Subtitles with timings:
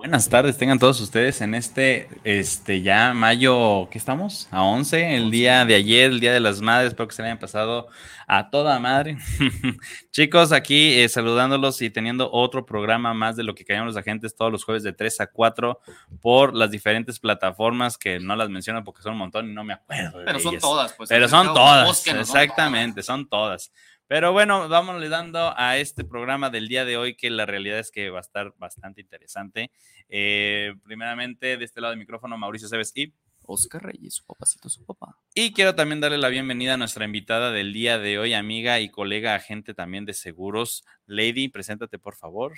[0.00, 4.48] Buenas tardes, tengan todos ustedes en este, este ya mayo, ¿qué estamos?
[4.50, 7.28] A 11, el día de ayer, el día de las madres, espero que se le
[7.28, 7.86] hayan pasado
[8.26, 9.18] a toda madre.
[10.10, 14.34] Chicos, aquí eh, saludándolos y teniendo otro programa más de lo que callamos los agentes
[14.34, 15.78] todos los jueves de 3 a 4
[16.22, 19.74] por las diferentes plataformas que no las menciono porque son un montón y no me
[19.74, 20.22] acuerdo.
[20.24, 21.10] Pero son todas, pues.
[21.10, 23.70] Pero son todas, exactamente, son todas.
[24.10, 27.92] Pero bueno, vamos dando a este programa del día de hoy, que la realidad es
[27.92, 29.70] que va a estar bastante interesante.
[30.08, 34.84] Eh, primeramente, de este lado del micrófono, Mauricio Cebes y Oscar Reyes, su papacito, su
[34.84, 35.16] papá.
[35.32, 38.88] Y quiero también darle la bienvenida a nuestra invitada del día de hoy, amiga y
[38.88, 40.82] colega, agente también de seguros.
[41.06, 42.54] Lady, preséntate, por favor.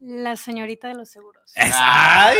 [0.00, 1.52] La señorita de los seguros.
[1.56, 2.36] ¡Ay!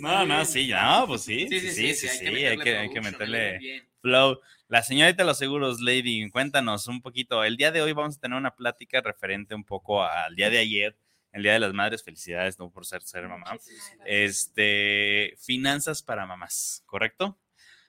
[0.00, 3.88] no, no, sí, no, pues sí, sí, sí, sí, sí, hay que, hay que meterle
[4.00, 4.40] flow.
[4.66, 7.44] La señorita de los seguros, Lady, cuéntanos un poquito.
[7.44, 10.58] El día de hoy vamos a tener una plática referente un poco al día de
[10.58, 10.96] ayer,
[11.32, 12.02] el Día de las Madres.
[12.02, 13.56] Felicidades, no por ser, ser mamá.
[14.04, 17.38] Este, finanzas para mamás, ¿correcto?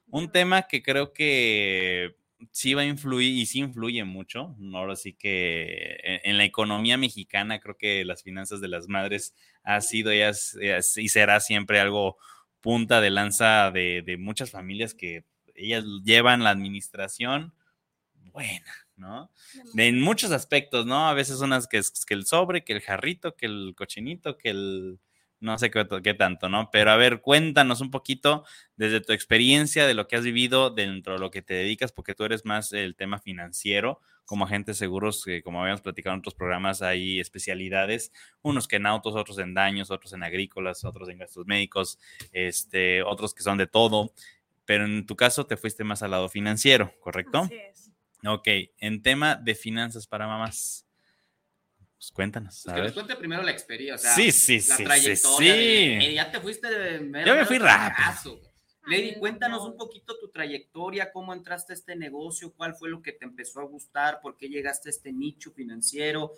[0.07, 2.15] Un tema que creo que
[2.51, 4.55] sí va a influir y sí influye mucho.
[4.73, 9.81] Ahora sí que en, la economía mexicana creo que las finanzas de las madres ha
[9.81, 12.17] sido y, y será siempre algo
[12.61, 15.23] punta de lanza de, de muchas familias que
[15.55, 17.53] ellas llevan la administración
[18.31, 19.31] buena, ¿no?
[19.75, 21.07] en muchos aspectos, ¿no?
[21.09, 24.99] A veces unas que que el sobre, que el jarrito, que el cochinito, que el
[25.39, 26.69] no sé qué, qué, tanto, ¿no?
[26.71, 28.45] Pero a ver, cuéntanos un poquito
[28.75, 32.15] desde tu experiencia, de lo que has vivido dentro de lo que te dedicas, porque
[32.15, 36.35] tú eres más el tema financiero, como agentes seguros, que como habíamos platicado en otros
[36.35, 38.11] programas, hay especialidades,
[38.41, 41.99] unos que en autos, otros en daños, otros en agrícolas, otros en gastos médicos,
[42.31, 44.13] este, otros que son de todo
[44.69, 47.39] pero en tu caso te fuiste más al lado financiero, ¿correcto?
[47.39, 47.89] Así es.
[48.23, 50.85] Ok, en tema de finanzas para mamás.
[51.99, 52.61] Pues cuéntanos.
[52.63, 54.09] Pues que les cuente primero la experiencia.
[54.15, 54.83] sí, sí, la sí.
[54.83, 55.53] trayectoria.
[55.53, 57.25] Sí, ya te fuiste de.
[57.25, 58.41] Yo me fui rápido.
[58.87, 63.11] Lady, cuéntanos un poquito tu trayectoria, cómo entraste a este negocio, cuál fue lo que
[63.11, 66.33] te empezó a gustar, por qué llegaste a este nicho financiero,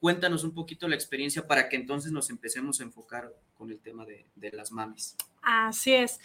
[0.00, 4.06] Cuéntanos un poquito la experiencia para que entonces nos empecemos a enfocar con el tema
[4.06, 5.16] de, las mamis.
[5.42, 6.20] Así es.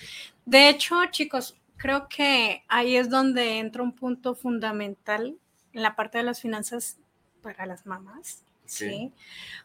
[0.46, 5.36] De hecho, chicos, creo que ahí es donde entra un punto fundamental
[5.72, 6.98] en la parte de las finanzas
[7.42, 8.44] para las mamás.
[8.66, 9.12] ¿Sí?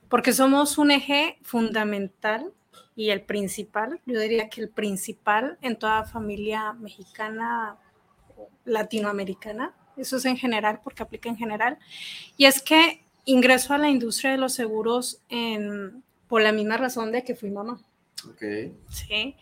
[0.08, 2.52] Porque somos un eje fundamental
[2.96, 7.76] y el principal, yo diría que el principal en toda familia mexicana,
[8.64, 11.78] latinoamericana, eso es en general, porque aplica en general,
[12.36, 15.20] y es que ingreso a la industria de los seguros
[16.28, 17.80] por la misma razón de que fui mamá.
[18.28, 18.42] Ok.
[18.90, 19.36] Sí.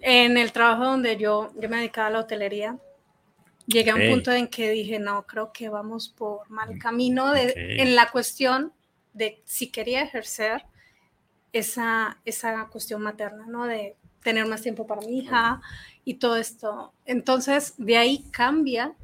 [0.00, 2.78] En el trabajo donde yo, yo me dedicaba a la hotelería,
[3.66, 7.52] llegué a un punto en que dije, no, creo que vamos por mal camino de,
[7.56, 8.72] en la cuestión
[9.12, 10.64] de si quería ejercer
[11.52, 13.66] esa, esa cuestión materna, ¿no?
[13.66, 15.60] De tener más tiempo para mi hija
[16.04, 16.92] y todo esto.
[17.04, 18.94] Entonces, de ahí cambia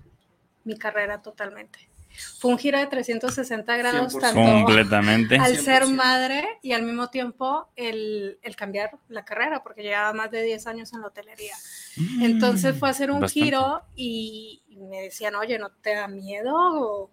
[0.65, 1.90] mi carrera totalmente
[2.38, 7.69] fue un giro de 360 grados tanto completamente al ser madre y al mismo tiempo
[7.76, 11.54] el, el, cambiar la carrera, porque llevaba más de 10 años en la hotelería.
[11.97, 17.10] Mm, Entonces fue a hacer un giro y, me decían, oye, ¿no te da miedo?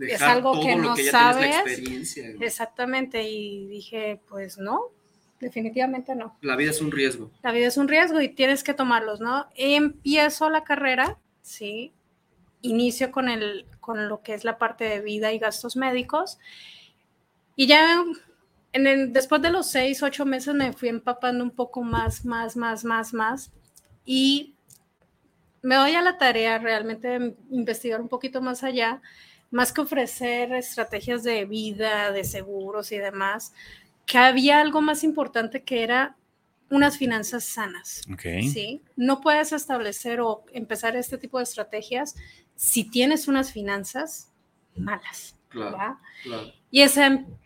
[0.00, 1.56] es algo que no sabes.
[2.40, 4.90] Exactamente, y dije, pues no,
[5.40, 6.36] definitivamente no.
[6.40, 7.30] La vida es un riesgo.
[7.42, 9.46] La vida es un riesgo y tienes que tomarlos, ¿no?
[9.54, 11.92] Empiezo la carrera, sí,
[12.66, 16.38] inicio con, el, con lo que es la parte de vida y gastos médicos.
[17.56, 18.04] Y ya
[18.72, 22.84] en después de los seis, ocho meses me fui empapando un poco más, más, más,
[22.84, 23.52] más, más.
[24.04, 24.54] Y
[25.62, 29.00] me doy a la tarea realmente de investigar un poquito más allá,
[29.50, 33.52] más que ofrecer estrategias de vida, de seguros y demás,
[34.04, 36.16] que había algo más importante que era
[36.70, 38.02] unas finanzas sanas.
[38.20, 38.82] ¿sí?
[38.96, 42.16] No puedes establecer o empezar este tipo de estrategias
[42.56, 44.32] si tienes unas finanzas
[44.74, 45.36] malas.
[46.70, 46.98] Y es,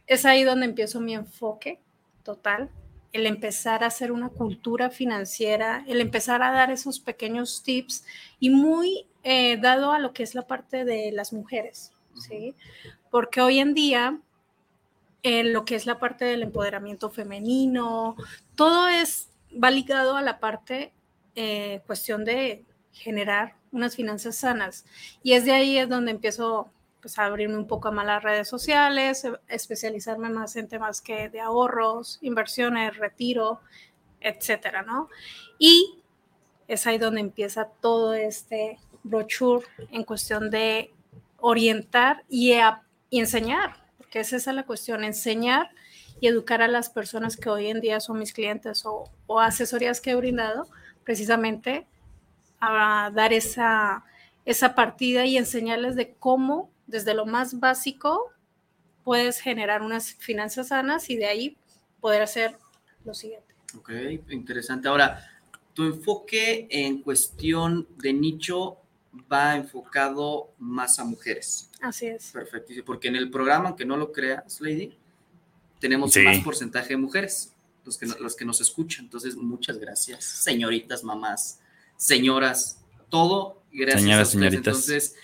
[0.07, 1.79] es ahí donde empiezo mi enfoque
[2.25, 2.71] total
[3.13, 8.05] el empezar a hacer una cultura financiera, el empezar a dar esos pequeños tips
[8.39, 12.55] y muy eh, dado a lo que es la parte de las mujeres, ¿sí?
[13.11, 14.21] Porque hoy en día,
[15.23, 18.17] eh, lo que es la parte del empoderamiento femenino,
[18.55, 20.93] todo es, va ligado a la parte,
[21.35, 24.85] eh, cuestión de generar unas finanzas sanas.
[25.23, 26.71] Y es de ahí es donde empiezo
[27.01, 31.29] pues a abrirme un poco más las redes sociales, e, especializarme más en temas que
[31.29, 33.61] de ahorros, inversiones, retiro,
[34.21, 35.09] etcétera, ¿no?
[35.59, 35.99] Y
[36.69, 40.93] es ahí donde empieza todo este brochure en cuestión de
[41.39, 42.55] orientar y,
[43.11, 45.71] enseñar, porque esa es la cuestión, enseñar
[46.21, 50.01] y educar a las personas que hoy en día son mis clientes o, o asesorías
[50.01, 50.69] que he brindado,
[51.03, 51.87] precisamente
[52.61, 54.05] a dar esa,
[54.45, 58.33] esa partida y enseñarles de cómo desde lo más básico
[59.05, 61.57] puedes generar unas finanzas sanas y de ahí
[62.01, 62.57] poder hacer
[63.05, 63.55] lo siguiente.
[63.77, 63.91] Ok,
[64.31, 64.89] interesante.
[64.89, 65.25] Ahora,
[65.75, 68.79] tu enfoque en cuestión de nicho
[69.33, 71.71] va enfocado más a mujeres.
[71.81, 72.31] Así es.
[72.33, 72.73] Perfecto.
[72.85, 74.97] Porque en el programa, aunque no lo creas, Lady,
[75.79, 77.55] tenemos más porcentaje de mujeres,
[77.85, 79.07] los que, los que nos escuchan.
[79.07, 81.61] Entonces, muchas gracias, señoritas, mamás,
[82.01, 84.67] señoras, todo gracias Señoras, a Señoritas.
[84.67, 85.17] Entonces,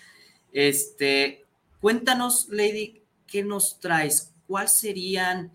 [0.52, 1.46] este,
[1.80, 4.34] Cuéntanos, Lady, ¿qué nos traes?
[4.48, 5.52] ¿Cuál serían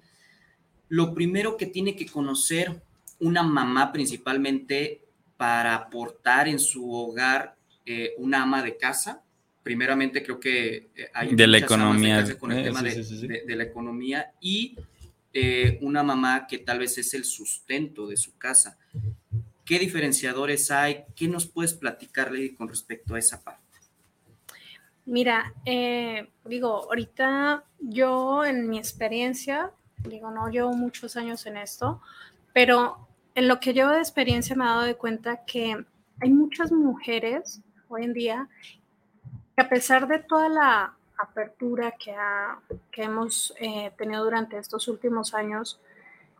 [0.88, 2.82] lo primero que tiene que conocer
[3.20, 5.04] una mamá principalmente
[5.38, 9.24] para aportar en su hogar eh, una ama de casa?
[9.64, 14.32] Primeramente creo que eh, hay de la economía con el eh, tema de, la economía
[14.40, 14.78] y
[15.82, 18.78] una mamá que tal vez es el sustento de su casa.
[19.72, 21.06] ¿Qué diferenciadores hay?
[21.16, 23.80] ¿Qué nos puedes platicar, Lady, con respecto a esa parte?
[25.06, 32.02] Mira, eh, digo, ahorita yo en mi experiencia, digo, no llevo muchos años en esto,
[32.52, 35.86] pero en lo que llevo de experiencia me he dado de cuenta que
[36.20, 38.50] hay muchas mujeres hoy en día
[39.56, 42.14] que a pesar de toda la apertura que,
[42.92, 45.80] que hemos eh, tenido durante estos últimos años,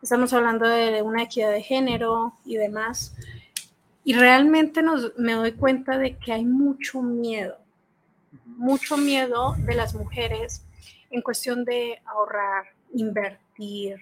[0.02, 3.14] estamos hablando de, una equidad de género y demás,
[4.04, 7.62] y realmente nos, me doy cuenta de que hay mucho miedo
[8.56, 10.62] mucho miedo de las mujeres
[11.10, 13.96] en cuestión de ahorrar, invertir,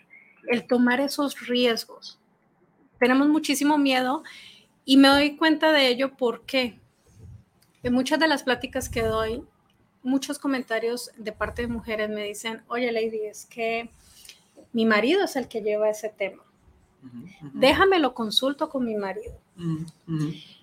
[0.49, 2.19] el tomar esos riesgos.
[2.99, 4.23] Tenemos muchísimo miedo
[4.85, 6.79] y me doy cuenta de ello porque
[7.83, 9.43] en muchas de las pláticas que doy,
[10.03, 13.91] muchos comentarios de parte de mujeres me dicen, oye Lady, es que
[14.73, 16.43] mi marido es el que lleva ese tema.
[17.55, 19.35] Déjame lo consulto con mi marido.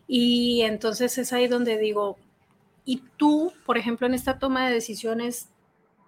[0.08, 2.18] Y entonces es ahí donde digo,
[2.86, 5.50] y tú, por ejemplo, en esta toma de decisiones,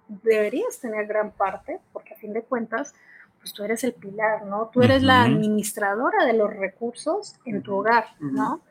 [0.08, 2.94] deberías tener gran parte, porque a fin de cuentas,
[3.40, 4.70] pues tú eres el pilar, ¿no?
[4.72, 8.62] Tú eres la administradora de los recursos en tu hogar, ¿no?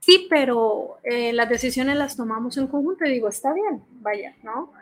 [0.00, 4.72] Sí, pero eh, las decisiones las tomamos en conjunto y digo, está bien, vaya, ¿no?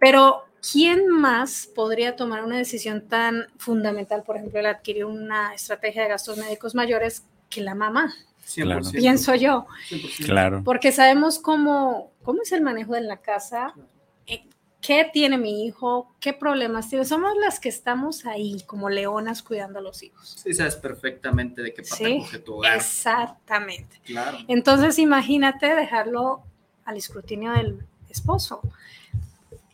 [0.00, 6.02] Pero ¿quién más podría tomar una decisión tan fundamental, por ejemplo, el adquirir una estrategia
[6.02, 8.14] de gastos médicos mayores que la mamá,
[8.92, 9.66] pienso yo.
[10.24, 10.62] Claro.
[10.64, 13.74] Porque sabemos cómo, cómo es el manejo de la casa,
[14.26, 14.44] eh,
[14.80, 17.04] qué tiene mi hijo, qué problemas tiene.
[17.04, 20.36] Somos las que estamos ahí como leonas cuidando a los hijos.
[20.42, 22.76] Sí, sabes perfectamente de qué pata coge tu hogar.
[22.76, 24.00] Exactamente.
[24.04, 24.38] Claro.
[24.48, 26.42] Entonces, imagínate dejarlo
[26.84, 28.60] al escrutinio del esposo.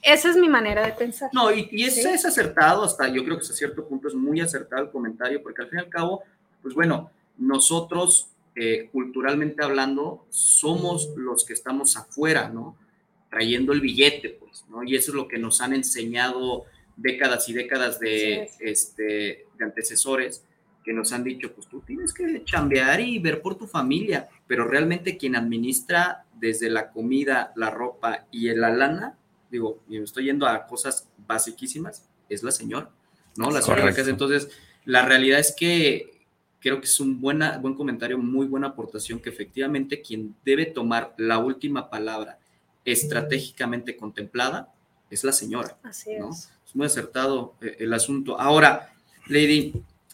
[0.03, 1.31] Esa es mi manera de pensar.
[1.33, 4.41] No, y, y es, es acertado, hasta yo creo que hasta cierto punto es muy
[4.41, 6.23] acertado el comentario, porque al fin y al cabo,
[6.63, 12.77] pues bueno, nosotros eh, culturalmente hablando, somos los que estamos afuera, ¿no?
[13.31, 14.83] Trayendo el billete, pues, ¿no?
[14.83, 16.65] Y eso es lo que nos han enseñado
[16.97, 20.45] décadas y décadas de, este, de antecesores
[20.85, 24.65] que nos han dicho, pues tú tienes que chambear y ver por tu familia, pero
[24.67, 29.17] realmente quien administra desde la comida, la ropa y la lana,
[29.51, 32.91] digo, y me estoy yendo a cosas basiquísimas, es la señora,
[33.37, 33.51] ¿no?
[33.51, 34.51] La señora que entonces,
[34.85, 36.21] la realidad es que
[36.61, 41.15] creo que es un buena, buen comentario, muy buena aportación, que efectivamente quien debe tomar
[41.17, 42.39] la última palabra
[42.85, 44.73] estratégicamente contemplada
[45.11, 45.77] es la señora.
[45.83, 46.51] Así es.
[46.67, 48.39] Es muy acertado eh, el asunto.
[48.39, 48.93] Ahora,
[49.27, 49.73] Lady,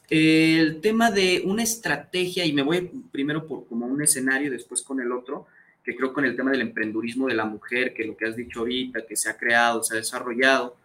[0.09, 5.01] el tema de una estrategia, y me voy primero por como un escenario, después con
[5.01, 5.47] el otro,
[5.87, 8.59] que creo con el tema del emprendurismo de la mujer, que lo que has dicho
[8.59, 10.77] ahorita, que se ha creado, se ha desarrollado,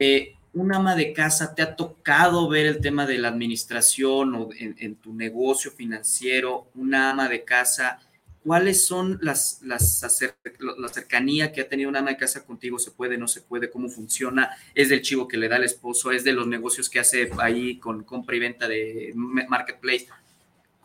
[0.00, 4.48] eh, un ama de casa te ha tocado ver el tema de la administración o
[4.58, 8.00] en, tu negocio financiero, una ama de casa,
[8.42, 10.02] ¿cuáles son las, las
[10.58, 12.80] la cercanía que ha tenido una ama de casa contigo?
[12.80, 13.70] ¿Se puede, no se puede?
[13.70, 14.50] ¿Cómo funciona?
[14.74, 16.10] ¿Es del chivo que le da el esposo?
[16.10, 20.08] ¿Es de los negocios que hace ahí con compra y venta de marketplace?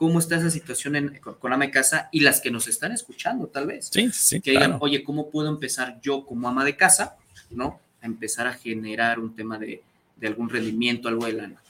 [0.01, 3.67] ¿Cómo está esa situación con, ama de casa y las que nos están escuchando, tal
[3.67, 3.91] vez?
[3.93, 4.41] Sí, sí.
[4.41, 7.17] Que digan, oye, ¿cómo puedo empezar yo como ama de casa,
[7.51, 7.79] ¿no?
[8.01, 9.83] A empezar a generar un tema de,
[10.15, 11.61] de algún rendimiento, algo de lana.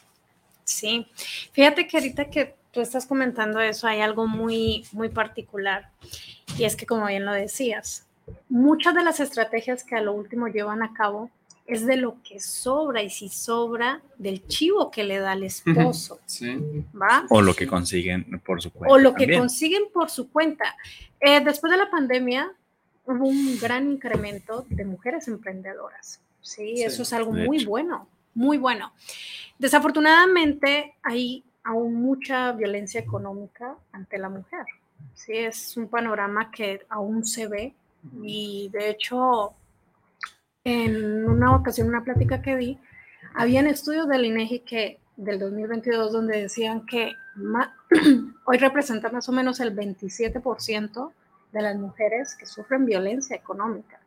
[0.63, 1.05] Sí,
[1.51, 5.89] fíjate que ahorita que tú estás comentando eso, hay algo muy, muy particular.
[6.57, 8.07] Y es que, como bien lo decías,
[8.47, 11.29] muchas de las estrategias que a lo último llevan a cabo
[11.65, 16.20] es de lo que sobra y si sobra del chivo que le da el esposo.
[16.25, 16.58] Sí.
[17.00, 17.25] ¿va?
[17.30, 18.94] O lo que consiguen por su cuenta.
[18.94, 20.75] O lo que consiguen por su cuenta.
[21.20, 22.51] Eh, después de la pandemia
[23.06, 26.20] hubo un gran incremento de mujeres emprendedoras.
[26.41, 28.91] Sí, eso es algo muy bueno, muy bueno.
[29.60, 34.65] Desafortunadamente hay aún mucha violencia económica ante la mujer.
[35.13, 37.74] Sí, es un panorama que aún se ve
[38.24, 39.53] y de hecho
[40.63, 42.80] en una ocasión, una plática que di,
[43.34, 47.13] habían estudios del INEGI que del 2022 donde decían que
[48.46, 51.12] hoy representa más o menos el 27%
[51.51, 54.00] de las mujeres que sufren violencia económica.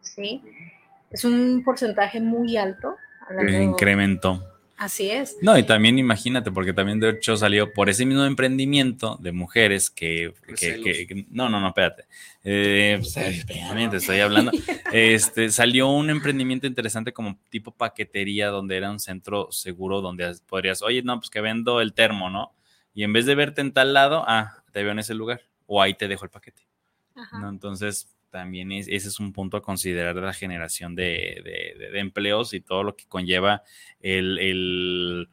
[0.00, 0.42] ¿sí?
[1.10, 2.96] Es un porcentaje muy alto.
[3.62, 4.55] Incrementó.
[4.76, 5.38] Así es.
[5.40, 9.88] No, y también imagínate, porque también de hecho salió por ese mismo emprendimiento de mujeres
[9.88, 10.34] que,
[11.30, 12.04] no, no, no, espérate.
[12.44, 14.52] Eh, pues, estoy hablando.
[14.92, 20.80] Este, salió un emprendimiento interesante como tipo paquetería, donde era un centro seguro donde podrías,
[20.80, 22.54] oye, no, pues que vendo el termo, ¿no?
[22.94, 25.82] Y en vez de verte en tal lado, ah, te veo en ese lugar, o
[25.82, 26.62] ahí te dejo el paquete.
[27.32, 27.48] ¿no?
[27.48, 31.42] Entonces, también ese es un punto a considerar de la generación de,
[31.94, 33.62] empleos y todo lo que conlleva
[34.00, 35.28] el,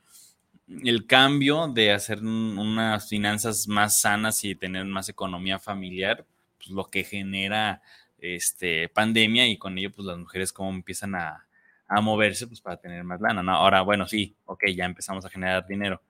[1.07, 6.25] cambio de hacer unas finanzas más sanas y tener más economía familiar,
[6.57, 7.81] pues lo que genera
[8.17, 11.45] este, pandemia y con ello pues las mujeres cómo empiezan a,
[12.01, 13.43] moverse pues para tener más lana.
[13.53, 16.01] Ahora, bueno, sí, ok, ya empezamos a generar dinero.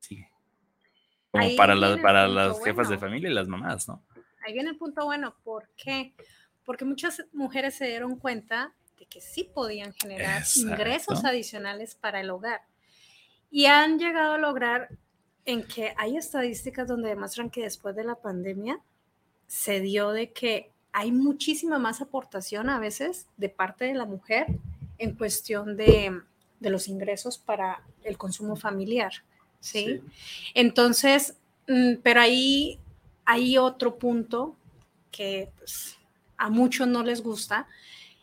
[0.00, 0.28] Sigue.
[1.30, 4.02] Como para, las, para las jefas de familia y las mamás, ¿no?
[4.46, 5.34] Ahí viene el punto bueno.
[5.44, 6.14] ¿Por qué?
[6.64, 12.30] Porque muchas mujeres se dieron cuenta de que sí podían generar ingresos adicionales para el
[12.30, 12.62] hogar.
[13.50, 14.88] Y han llegado a lograr
[15.44, 18.80] en que hay estadísticas donde demuestran que después de la pandemia
[19.46, 24.46] se dio de que hay muchísima más aportación a veces de parte de la mujer
[24.98, 26.20] en cuestión de,
[26.58, 29.12] de los ingresos para el consumo familiar.
[29.60, 30.00] ¿sí?
[30.54, 31.36] Entonces,
[31.68, 32.80] mm, pero ahí
[33.26, 34.56] hay otro punto
[35.10, 35.98] que pues,
[36.38, 37.66] a muchos no les gusta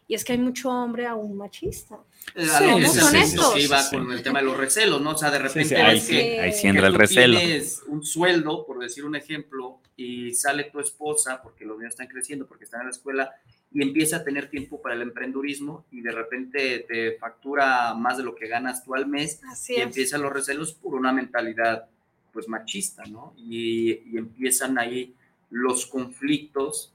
[0.08, 2.00] y es que hay mucho hombre aún machista.
[2.36, 3.58] Sí, son estos?
[3.58, 5.12] iba con el tema de los recelos, ¿no?
[5.12, 7.38] O sea, de repente ahí, que, ahí sí entra el recelo.
[7.38, 12.08] Tienes un sueldo, por decir un ejemplo, y sale tu esposa, porque los niños están
[12.08, 13.34] creciendo, porque están en la escuela,
[13.74, 18.24] y empieza a tener tiempo para el emprendurismo y de repente te factura más de
[18.24, 21.88] lo que ganas tú al mes y empiezan los recelos por una mentalidad
[22.34, 23.34] pues machista, ¿no?
[23.38, 25.14] Y, empiezan ahí
[25.50, 26.92] los conflictos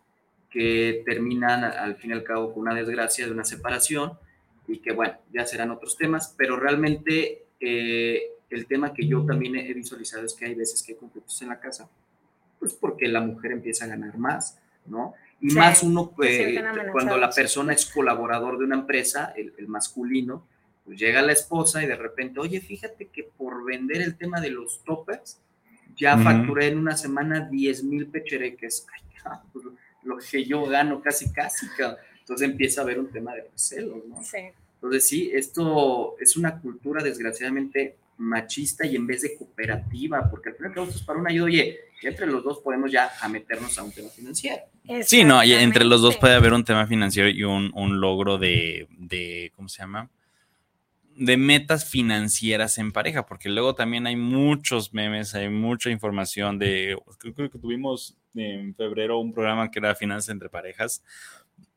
[0.50, 4.12] que terminan al fin y al cabo con una desgracia de una separación
[4.66, 9.56] y que bueno, ya serán otros temas, pero realmente eh, el tema que yo también
[9.56, 11.88] he visualizado es que hay veces que hay conflictos en la casa,
[12.58, 15.14] pues porque la mujer empieza a ganar más, ¿no?
[15.40, 20.44] Y más uno, eh, cuando la persona es colaborador de una empresa, el, el masculino,
[20.88, 24.48] pues llega la esposa y de repente, oye, fíjate que por vender el tema de
[24.48, 25.38] los toppers,
[25.94, 28.86] ya facturé en una semana 10 mil pechereques.
[28.94, 29.66] Ay, pues,
[30.04, 31.66] lo que yo gano casi, casi.
[32.20, 34.24] Entonces empieza a haber un tema de celos, ¿no?
[34.24, 34.38] Sí.
[34.76, 40.54] Entonces sí, esto es una cultura desgraciadamente machista y en vez de cooperativa, porque al
[40.54, 43.82] final que es para una ayuda, oye, entre los dos podemos ya a meternos a
[43.82, 44.62] un tema financiero.
[45.04, 48.88] Sí, no, entre los dos puede haber un tema financiero y un, un logro de,
[48.96, 50.08] de, ¿cómo se llama?
[51.18, 56.96] De metas financieras en pareja, porque luego también hay muchos memes, hay mucha información de,
[57.18, 61.02] creo que tuvimos en febrero un programa que era Finanzas entre parejas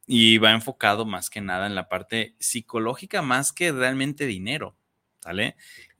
[0.06, 4.76] y va enfocado más que nada en la parte psicológica más que realmente dinero,
[5.22, 5.56] ¿sale?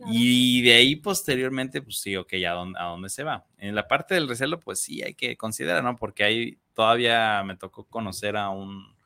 [0.06, 3.48] Y de ahí posteriormente, pues sí, ok, ¿a dónde, ¿a dónde se va?
[3.58, 5.96] En la parte del recelo, pues sí, hay que considerar, ¿no?
[5.96, 9.01] Porque ahí todavía me tocó conocer a un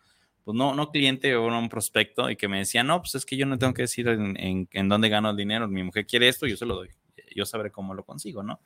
[0.45, 3.35] pues no, no cliente o un prospecto y que me decía, no, pues es que
[3.35, 6.45] yo no tengo que decir en, en, dónde gano el dinero, mi mujer quiere esto,
[6.45, 6.91] yo se lo doy,
[7.35, 8.61] yo sabré cómo lo consigo, ¿no?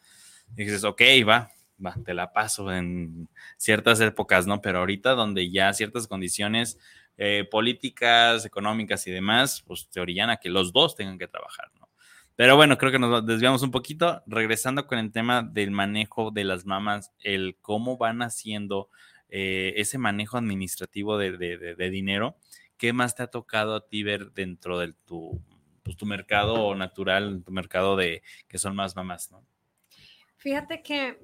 [0.58, 1.50] Y dices, ok, va,
[1.84, 4.62] va, te la paso en ciertas épocas, ¿no?
[4.62, 6.78] Pero ahorita donde ya ciertas condiciones
[7.18, 11.72] eh, políticas, económicas y demás, pues te orillan a que los dos tengan que trabajar,
[11.80, 11.88] ¿no?
[12.36, 14.22] Pero bueno, creo que nos desviamos un poquito.
[14.26, 18.90] Regresando con el tema del manejo de las mamás, el cómo van haciendo
[19.30, 22.38] eh, ese manejo administrativo de, dinero.
[22.78, 25.40] ¿Qué más te ha tocado a ti ver dentro de tu,
[25.84, 29.46] pues, tu mercado natural, tu mercado de que son más mamás, ¿no?
[30.38, 31.20] Fíjate que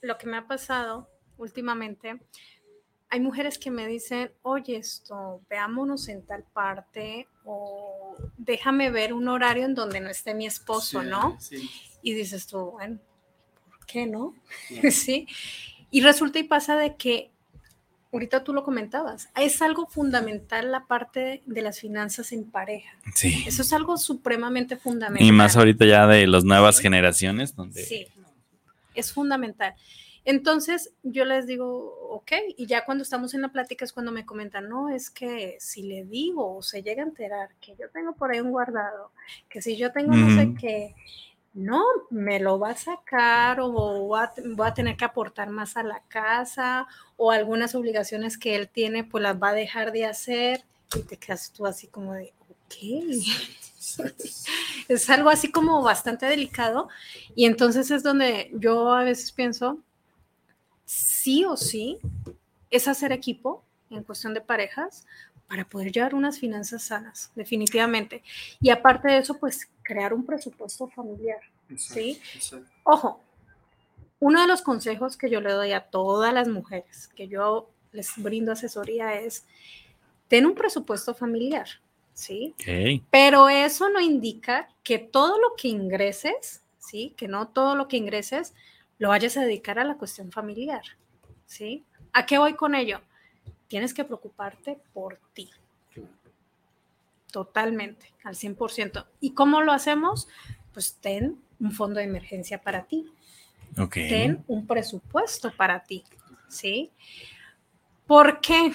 [0.00, 2.20] lo que me ha pasado últimamente,
[3.08, 9.28] hay mujeres que me dicen, oye, esto, veámonos en tal parte o déjame ver un
[9.28, 11.36] horario en donde no esté mi esposo, ¿no?
[12.02, 13.00] Y dices tú, bueno,
[13.68, 14.34] ¿por qué no?
[14.90, 15.26] sí.
[15.90, 17.30] Y resulta y pasa de que,
[18.14, 22.96] ahorita tú lo comentabas, es algo fundamental la parte de las finanzas en pareja.
[23.14, 23.44] Sí.
[23.46, 25.26] Eso es algo supremamente fundamental.
[25.26, 27.84] Y más ahorita ya de las nuevas generaciones, donde...
[27.84, 28.06] Sí,
[28.94, 29.74] es fundamental.
[30.24, 31.66] Entonces yo les digo,
[32.10, 35.56] ok, y ya cuando estamos en la plática es cuando me comentan, no, es que
[35.58, 39.10] si le digo o se llega a enterar que yo tengo por ahí un guardado,
[39.50, 40.94] que si yo tengo no sé qué,
[41.54, 46.02] no, me lo va a sacar o voy a, tener que aportar más a la
[46.08, 50.64] casa o algunas obligaciones que él tiene, pues las va a dejar de hacer
[50.96, 52.74] y te quedas tú así como de, ok.
[54.88, 56.88] es algo así como bastante delicado
[57.36, 59.78] y entonces es donde yo a veces pienso,
[60.84, 61.98] sí o sí
[62.70, 65.06] es hacer equipo en cuestión de parejas
[65.48, 68.22] para poder llevar unas finanzas sanas, definitivamente.
[68.60, 71.40] Y aparte de eso, pues crear un presupuesto familiar.
[71.76, 72.20] ¿sí?
[72.82, 73.20] Ojo,
[74.20, 78.10] uno de los consejos que yo le doy a todas las mujeres que yo les
[78.16, 79.44] brindo asesoría es,
[80.28, 81.66] ten un presupuesto familiar,
[82.12, 82.54] ¿sí?
[83.10, 87.14] Pero eso no indica que todo lo que ingreses, ¿sí?
[87.16, 88.54] Que no todo lo que ingreses
[88.98, 90.82] lo vayas a dedicar a la cuestión familiar,
[91.46, 91.84] ¿sí?
[92.12, 93.00] ¿A qué voy con ello?
[93.74, 95.50] Tienes que preocuparte por ti.
[97.32, 99.04] Totalmente, al 100%.
[99.18, 100.28] ¿Y cómo lo hacemos?
[100.72, 103.04] Pues ten un fondo de emergencia para ti.
[103.90, 106.04] Ten un presupuesto para ti,
[106.46, 106.92] ¿sí?
[108.06, 108.72] ¿Por qué?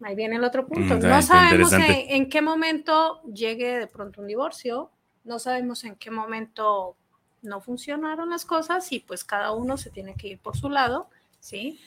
[0.00, 0.94] Ahí viene el otro punto.
[0.94, 4.92] Mm, no sabemos en qué momento llegue de pronto un divorcio,
[5.24, 6.94] no sabemos en qué momento
[7.42, 11.10] no funcionaron las cosas y pues cada uno se tiene que ir por su lado,
[11.40, 11.80] ¿sí?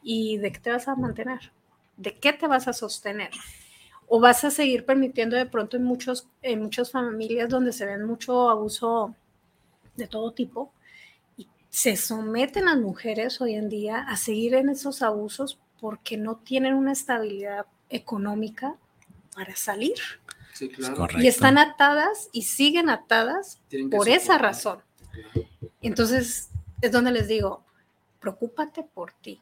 [0.00, 1.50] ¿Y de qué te vas a mantener?
[1.96, 3.30] ¿De qué te vas a sostener?
[4.06, 8.04] ¿O vas a seguir permitiendo de pronto en, muchos, en muchas familias donde se ven
[8.04, 9.14] mucho abuso
[9.96, 10.72] de todo tipo
[11.36, 16.36] y se someten las mujeres hoy en día a seguir en esos abusos porque no
[16.36, 18.76] tienen una estabilidad económica
[19.34, 19.96] para salir?
[20.52, 21.08] Sí, claro.
[21.18, 24.80] Y están atadas y siguen atadas por esa razón.
[25.82, 27.64] Entonces, es donde les digo,
[28.20, 29.40] preocúpate por ti.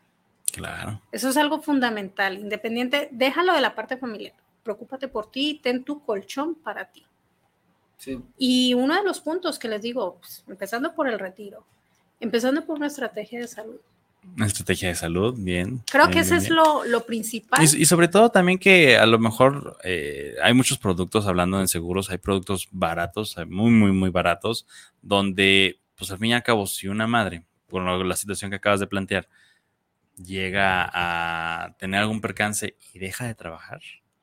[0.53, 1.01] Claro.
[1.11, 5.83] Eso es algo fundamental, independiente, déjalo de la parte familiar, preocúpate por ti y ten
[5.83, 7.05] tu colchón para ti.
[7.97, 8.21] Sí.
[8.37, 11.65] Y uno de los puntos que les digo, pues, empezando por el retiro,
[12.21, 13.81] empezando por una estrategia de salud.
[14.37, 15.83] Una estrategia de salud, bien.
[15.91, 17.63] Creo que ese es lo, principal.
[17.63, 22.09] Y, sobre todo también que a lo mejor eh, hay muchos productos, hablando de seguros,
[22.11, 24.67] hay productos baratos, muy, muy, muy baratos,
[25.01, 28.81] donde pues al fin y al cabo, si una madre, por la situación que acabas
[28.81, 29.29] de plantear,
[30.17, 33.81] llega a tener algún percance y deja de trabajar.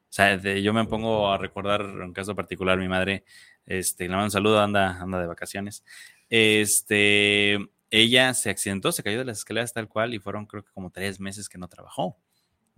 [0.10, 3.24] O sea, yo me pongo a recordar un caso particular, mi madre,
[3.66, 5.84] este, le mando un saludo, anda, anda de vacaciones.
[6.30, 7.58] Este,
[7.92, 10.92] ella se accidentó, se cayó de las escaleras tal cual y fueron creo que como
[10.92, 12.18] tres meses que no trabajó.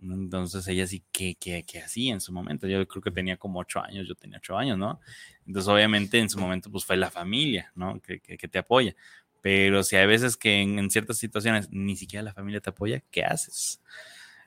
[0.02, 2.68] Entonces ella sí, ¿qué, qué, qué hacía en su momento?
[2.68, 5.00] Yo creo que tenía como ocho años, yo tenía ocho años, ¿no?
[5.46, 8.02] Entonces, obviamente, en su momento, pues fue la familia, ¿no?
[8.02, 8.96] Que, que, te apoya.
[9.42, 13.24] Pero si hay veces que en, ciertas situaciones ni siquiera la familia te apoya, ¿qué
[13.24, 13.82] haces?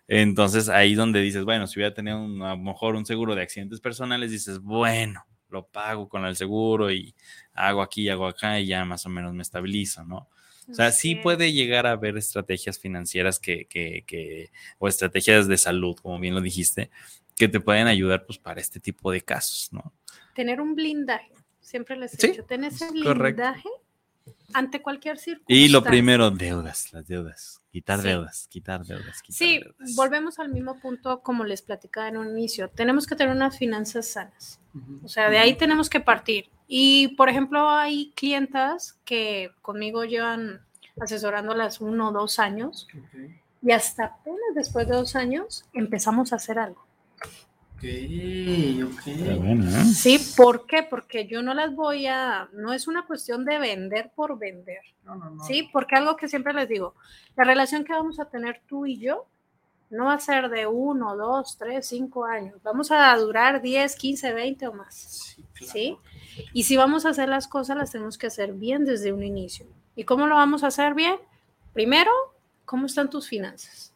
[0.07, 3.81] Entonces, ahí donde dices, bueno, si hubiera tenido a lo mejor un seguro de accidentes
[3.81, 7.15] personales, dices, bueno, lo pago con el seguro y
[7.55, 10.29] hago aquí, hago acá y ya más o menos me estabilizo, ¿no?
[10.67, 15.59] O sea, sí puede llegar a haber estrategias financieras que, que, que, o estrategias de
[15.59, 16.91] salud, como bien lo dijiste,
[17.37, 19.93] que te pueden ayudar pues para este tipo de casos, ¿no?
[20.35, 21.33] tener un blindaje.
[21.61, 23.69] Siempre les he dicho, tener ese blindaje
[24.53, 25.67] ante cualquier circunstancia.
[25.67, 27.61] Y lo primero, deudas, las deudas.
[27.71, 29.21] Quitar deudas, quitar deudas.
[29.21, 29.61] Quitar sí,
[29.97, 32.71] volvemos al mismo punto como les platicaba en un inicio.
[32.71, 34.61] Tenemos que tener unas finanzas sanas.
[35.03, 36.51] O sea, de ahí tenemos que partir.
[36.69, 40.61] Y, por ejemplo, hay clientas que conmigo llevan
[41.01, 42.87] asesorándolas uno o dos años
[43.63, 46.87] y hasta apenas después de dos años empezamos a hacer algo.
[47.85, 48.87] ¿Eh?
[49.95, 50.83] Sí, ¿por qué?
[50.83, 54.81] Porque yo no las voy a, no es una cuestión de vender por vender.
[55.47, 56.95] Sí, porque algo que siempre les digo,
[57.37, 59.27] la relación que vamos a tener tú y yo
[59.91, 62.57] No va a ser de uno, dos, tres, cinco años.
[62.65, 65.37] Vamos a durar 10, 15, 20 o más.
[65.61, 65.97] Sí,
[66.53, 69.67] Y si vamos a hacer las cosas, las tenemos que hacer bien desde un inicio.
[69.95, 71.17] ¿Y cómo lo vamos a hacer bien?
[71.73, 72.11] Primero,
[72.65, 73.93] ¿cómo están tus finanzas?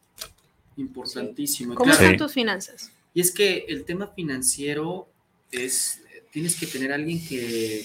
[0.76, 1.74] Importantísimo.
[1.74, 2.92] ¿Cómo están tus finanzas?
[3.18, 5.08] Y es que el tema financiero
[5.50, 7.84] es, tienes que tener alguien que,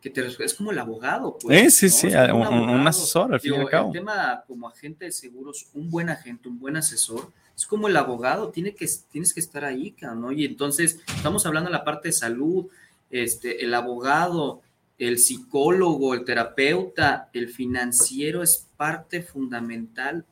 [0.00, 1.36] que te es como el abogado.
[1.38, 3.88] Pues, sí, sí, un, asesor al fin y al cabo.
[3.88, 7.96] El tema como agente de seguros, un buen agente, un buen asesor, es como el
[7.98, 10.32] abogado, tiene que, tienes que estar ahí, ¿no?
[10.32, 12.64] Y entonces estamos hablando de la parte de salud,
[13.10, 14.62] este, el abogado,
[14.96, 20.24] el psicólogo, el terapeuta, el financiero es parte fundamental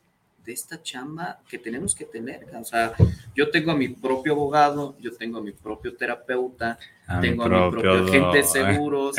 [0.44, 2.46] de esta chamba que tenemos que tener.
[2.54, 2.94] O sea,
[3.34, 6.78] yo tengo a mi propio abogado, yo tengo a mi propio terapeuta,
[7.20, 9.16] tengo a mi propio agente de seguros,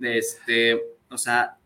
[0.00, 1.56] este, o sea,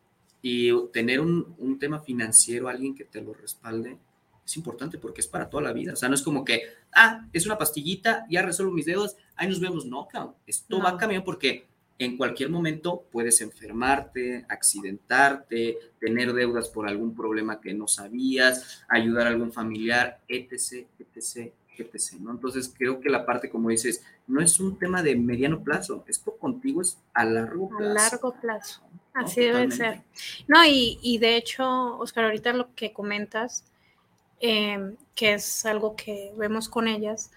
[0.42, 3.98] y tener un, un, tema financiero, alguien que te lo respalde,
[4.44, 5.92] es importante porque es para toda la vida.
[5.92, 6.62] O sea, no es como que,
[6.94, 9.84] ah, es una pastillita, ya resuelvo mis dedos, ahí nos vemos.
[9.84, 11.66] No, cabrón, esto va a cambiar porque
[11.98, 19.26] en cualquier momento puedes enfermarte, accidentarte, tener deudas por algún problema que no sabías, ayudar
[19.26, 22.20] a algún familiar, etc., etc., etc.
[22.20, 22.30] ¿no?
[22.30, 26.36] Entonces creo que la parte, como dices, no es un tema de mediano plazo, esto
[26.36, 27.84] contigo es a largo plazo.
[27.84, 28.82] A largo plazo,
[29.14, 30.02] así debe ser.
[30.46, 33.64] No, y, de hecho, Oscar, ahorita lo que comentas,
[34.38, 37.32] em, que es algo que vemos con ellas,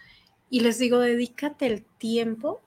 [0.51, 2.61] y les digo, dedícate el tiempo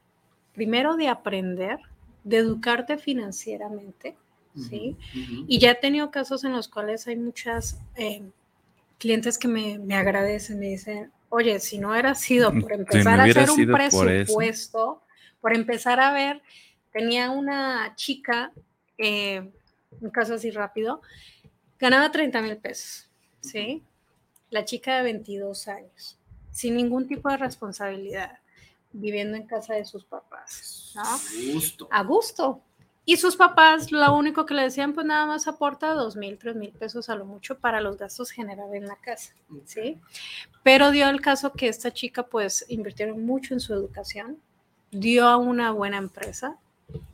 [0.55, 1.79] primero de aprender,
[2.23, 4.17] de educarte financieramente,
[4.57, 4.97] ¿sí?
[5.47, 8.23] Y ya he tenido casos en los cuales hay muchas eh,
[8.99, 13.51] clientes que me, agradecen, me dicen, oye, si no hubiera sido por empezar a hacer
[13.51, 15.03] un presupuesto,
[15.41, 16.41] por, empezar a ver,
[16.93, 18.53] tenía una chica,
[18.97, 19.51] eh,
[20.01, 21.03] un caso así rápido,
[21.79, 23.83] ganaba 30 mil pesos, ¿sí?
[24.51, 26.17] La chica de 22 años,
[26.53, 28.39] sin ningún tipo de responsabilidad
[28.95, 31.03] viviendo en casa de sus papás, ¿no?
[31.03, 31.19] A
[31.53, 31.89] gusto.
[31.91, 32.63] A gusto.
[33.07, 36.57] Y sus papás, lo único que le decían, pues nada más aporta dos mil, tres
[36.57, 39.35] mil pesos a lo mucho para los gastos generales en la casa,
[39.67, 39.99] ¿sí?
[40.63, 44.39] Pero dio el caso que esta chica, pues, invirtieron mucho en su educación,
[44.91, 46.57] dio a una buena empresa,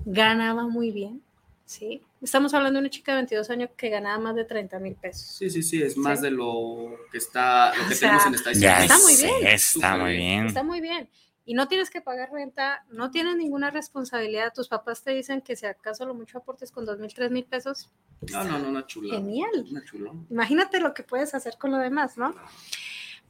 [0.05, 1.23] ganaba muy bien,
[1.65, 2.03] ¿sí?
[2.23, 5.23] Estamos hablando de una chica de 22 años que ganaba más de 30 mil pesos.
[5.23, 8.99] Sí, sí, sí, es más de lo que está, lo que tenemos en esta Está
[8.99, 9.47] muy bien.
[9.47, 10.47] Está muy bien.
[10.47, 11.09] Está muy bien
[11.45, 14.53] y no tienes que pagar renta, no tienes ninguna responsabilidad.
[14.55, 17.45] Tus papás te dicen que si acaso lo mucho aportes con dos mil, tres mil
[17.45, 17.91] pesos.
[18.31, 19.17] No, no, no, una chula.
[19.17, 19.67] Genial.
[19.71, 20.13] Una chula.
[20.31, 22.35] Imagínate lo que puedes hacer con lo demás, ¿no?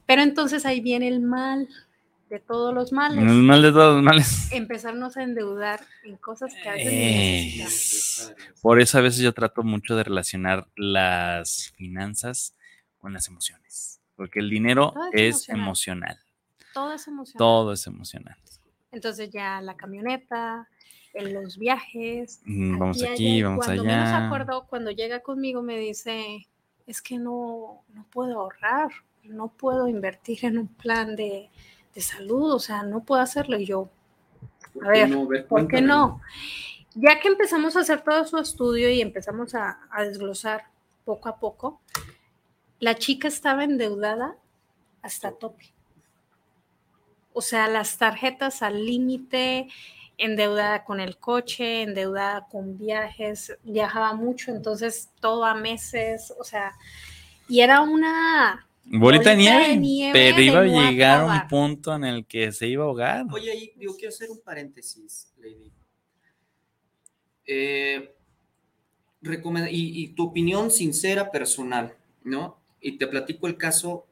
[0.05, 1.69] Pero entonces ahí viene el mal
[2.29, 3.19] de todos los males.
[3.19, 4.51] El mal de todos los males.
[4.51, 9.95] Empezarnos a endeudar en cosas que a veces Por eso a veces yo trato mucho
[9.95, 12.55] de relacionar las finanzas
[12.97, 16.19] con las emociones, porque el dinero es emocional.
[16.73, 17.37] Todo es emocional.
[17.37, 18.37] Todo es emocional.
[18.91, 20.67] Entonces ya la camioneta,
[21.13, 22.41] en los viajes.
[22.45, 24.03] Mm, vamos aquí, vamos cuando allá.
[24.03, 26.47] Menos acuerdo, cuando llega conmigo me dice,
[26.87, 28.89] es que no, no puedo ahorrar,
[29.23, 31.49] no puedo invertir en un plan de,
[31.93, 33.57] de salud, o sea, no puedo hacerlo.
[33.57, 33.89] Y yo,
[34.83, 36.21] a ver, ¿por qué no?
[36.93, 40.65] Ya que empezamos a hacer todo su estudio y empezamos a, a desglosar
[41.05, 41.81] poco a poco,
[42.79, 44.35] la chica estaba endeudada
[45.01, 45.73] hasta tope
[47.33, 49.67] o sea, las tarjetas al límite,
[50.17, 56.73] endeudada con el coche, endeudada con viajes, viajaba mucho, entonces todo a meses, o sea,
[57.47, 62.25] y era una bolita, de, nieve, pero iba a llegar a un punto en el
[62.25, 63.25] que se iba a ahogar.
[63.31, 65.71] Oye, yo quiero hacer un paréntesis, Lady.
[67.45, 68.15] Eh,
[69.23, 72.57] y, y tu opinión sincera, personal, ¿no?
[72.79, 74.05] Y te platico el caso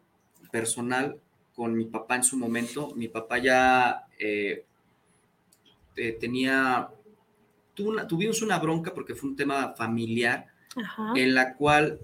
[0.51, 1.19] personal
[1.59, 2.93] con mi papá en su momento.
[2.95, 4.63] Mi papá ya eh,
[5.97, 6.89] eh, tenía,
[7.75, 10.47] tuvimos una bronca porque fue un tema familiar
[11.15, 11.99] en la cual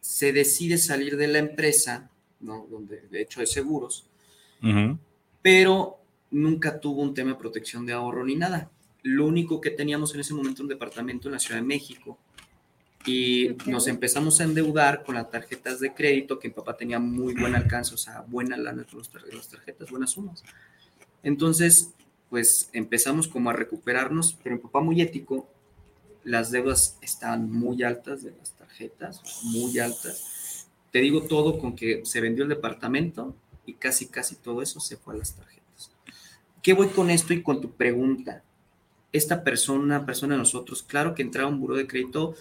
[0.00, 2.10] se decide salir de la empresa,
[2.40, 2.66] ¿no?
[2.68, 4.08] Donde de hecho de seguros,
[5.40, 6.00] pero
[6.32, 8.72] nunca tuvo un tema de protección de ahorro ni nada.
[9.04, 12.18] Lo único que teníamos en ese momento un departamento en la Ciudad de México
[13.06, 17.34] y nos empezamos a endeudar con las tarjetas de crédito, que mi papá tenía muy
[17.34, 20.42] buen alcance, o sea, buena lana con las tarjetas, buenas sumas.
[21.22, 21.90] Entonces,
[22.30, 25.48] pues empezamos como a recuperarnos, pero mi papá muy ético,
[26.24, 30.66] las deudas estaban muy altas de las tarjetas, muy altas.
[30.90, 33.34] Te digo todo con que se vendió el departamento
[33.66, 35.90] y casi, casi todo eso se fue a las tarjetas.
[36.62, 38.42] ¿Qué voy con esto y con tu pregunta?
[39.12, 42.34] Esta persona, persona de nosotros, claro que entraba a un buro de crédito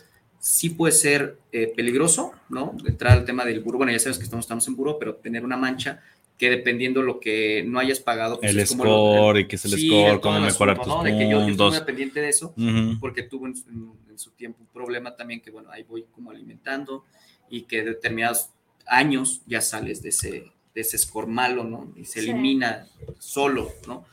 [0.44, 2.76] sí puede ser eh, peligroso, ¿no?
[2.86, 5.46] Entrar al tema del buro, bueno, ya sabes que estamos, estamos en buro, pero tener
[5.46, 6.02] una mancha
[6.38, 8.42] que dependiendo lo que no hayas pagado.
[8.42, 11.06] Pues el score y que es el score, cómo mejorar tus puntos.
[11.06, 12.54] De que yo, estoy muy pendiente de eso,
[13.00, 17.06] porque tuve en, su tiempo un problema también que, bueno, ahí voy como alimentando
[17.50, 18.50] y que determinados
[18.86, 21.94] años ya sales de ese, de ese score malo, ¿no?
[21.96, 22.86] Y se elimina
[23.18, 24.06] solo, ¿no?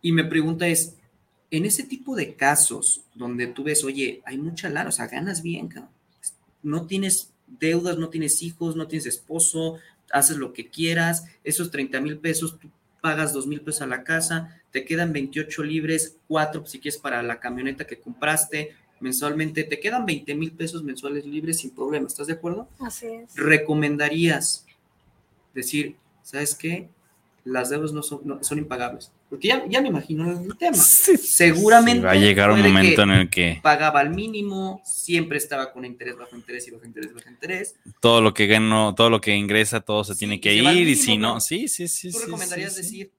[0.00, 0.96] Y mi pregunta es,
[1.50, 5.42] en ese tipo de casos donde tú ves, oye, hay mucha lana, o sea, ganas
[5.42, 5.68] bien,
[6.62, 9.78] no tienes deudas, no tienes hijos, no tienes esposo,
[10.12, 12.68] haces lo que quieras, esos 30 mil pesos, tú
[13.00, 17.22] pagas 2 mil pesos a la casa, te quedan 28 libres, 4 si quieres para
[17.22, 22.26] la camioneta que compraste mensualmente, te quedan 20 mil pesos mensuales libres sin problema, ¿estás
[22.26, 22.68] de acuerdo?
[22.80, 23.34] Así es.
[23.36, 24.66] ¿Recomendarías
[25.54, 26.88] decir, ¿sabes qué?
[27.44, 30.76] Las deudas no son, son impagables porque ya, me imagino el tema.
[30.76, 32.06] Seguramente.
[32.06, 33.60] va a llegar un momento en el que.
[33.62, 37.76] Pagaba al mínimo, siempre estaba con interés bajo interés y bajo interés bajo interés.
[38.00, 40.88] Todo lo que gano, todo lo que ingresa, todo se tiene que ir.
[40.88, 42.10] y si no, sí, sí, sí.
[42.10, 43.12] ¿Tú recomendarías decir,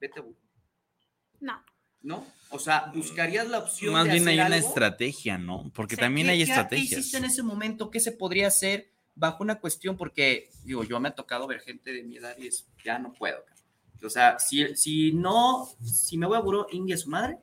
[0.00, 0.24] vete a
[1.40, 1.62] No.
[2.02, 2.24] ¿No?
[2.50, 3.92] O sea, buscarías la opción.
[3.92, 5.72] Más bien hay una estrategia, ¿no?
[5.74, 6.90] Porque también hay estrategias.
[6.90, 7.90] ¿Qué hiciste en ese momento?
[7.90, 9.96] ¿Qué se podría hacer bajo una cuestión?
[9.96, 13.12] Porque, digo, yo me ha tocado ver gente de mi edad y es, ya no
[13.12, 13.44] puedo.
[14.02, 17.38] O sea, si, si no, si me voy a buró, India su madre,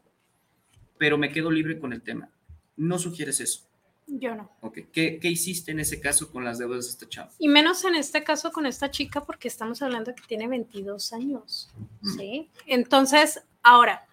[0.98, 2.30] pero me quedo libre con el tema.
[2.78, 3.62] ¿No sugieres eso?
[4.08, 4.50] Yo no.
[4.62, 4.80] Ok.
[4.92, 7.32] ¿Qué, ¿Qué, hiciste en ese caso con las deudas de esta chava?
[7.40, 11.70] Y menos en este caso con esta chica, porque estamos hablando que tiene 22 años.
[12.18, 12.50] ¿Sí?
[12.66, 14.06] Entonces, ahora,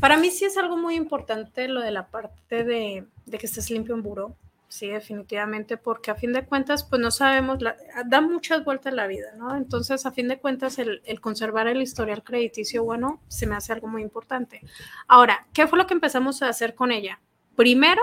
[0.00, 3.70] para mí sí es algo muy importante lo de la parte de, de que estés
[3.70, 4.36] limpio en buró.
[4.70, 7.58] Sí, definitivamente, porque a fin de cuentas, pues no sabemos,
[8.06, 9.56] da muchas vueltas la vida, ¿no?
[9.56, 13.88] Entonces, a fin de cuentas, el, conservar el historial crediticio, bueno, se me hace algo
[13.88, 14.62] muy importante.
[15.08, 17.20] Ahora, ¿qué fue lo que empezamos a hacer con ella?
[17.56, 18.00] Primero,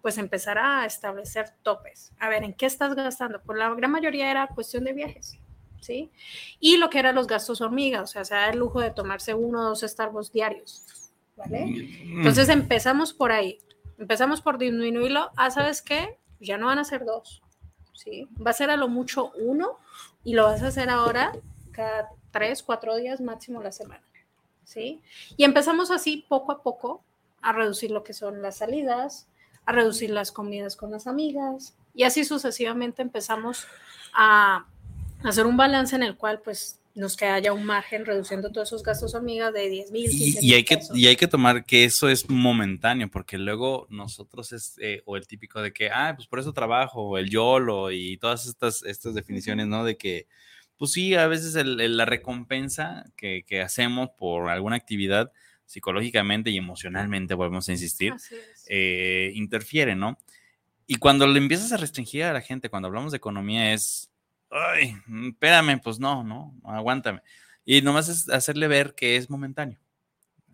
[0.00, 2.14] pues empezar a establecer topes.
[2.18, 3.42] A ver, ¿en qué estás gastando?
[3.42, 5.38] Pues la gran mayoría era cuestión de viajes,
[5.82, 6.10] ¿sí?
[6.60, 9.34] Y lo que eran los gastos hormiga, o sea, se da el lujo de tomarse
[9.34, 11.66] uno o dos Starbucks diarios, ¿vale?
[11.66, 12.20] Mm.
[12.20, 13.58] Entonces empezamos por ahí
[14.00, 16.18] empezamos por disminuirlo, ah, ¿sabes qué?
[16.40, 17.42] Ya no van a ser dos,
[17.92, 18.26] ¿sí?
[18.44, 19.78] Va a ser a lo mucho uno
[20.24, 21.32] y lo vas a hacer ahora
[21.70, 24.02] cada tres, cuatro días máximo la semana,
[24.64, 25.02] ¿sí?
[25.36, 27.04] Y empezamos así poco a poco
[27.42, 29.28] a reducir lo que son las salidas,
[29.66, 33.66] a reducir las comidas con las amigas y así sucesivamente empezamos
[34.14, 34.64] a
[35.22, 38.82] hacer un balance en el cual pues nos queda ya un margen reduciendo todos esos
[38.82, 40.10] gastos hormigas de 10 mil.
[40.10, 44.76] Y, hay que, y hay que tomar que eso es momentáneo, porque luego nosotros es,
[44.80, 48.16] eh, o el típico de que, ah, pues por eso trabajo, o el YOLO y
[48.18, 49.84] todas estas, estas definiciones, ¿no?
[49.84, 50.26] De que,
[50.76, 55.32] pues sí, a veces la recompensa que, que, hacemos por alguna actividad
[55.66, 58.14] psicológicamente y emocionalmente, volvemos a insistir,
[58.66, 60.18] eh, interfiere, ¿no?
[60.88, 64.09] Y cuando le empiezas a restringir a la gente, cuando hablamos de economía, es
[64.50, 67.22] ay, mm, espérame, pues no, no, aguántame.
[67.64, 69.78] Y nomás es hacerle ver que es momentáneo.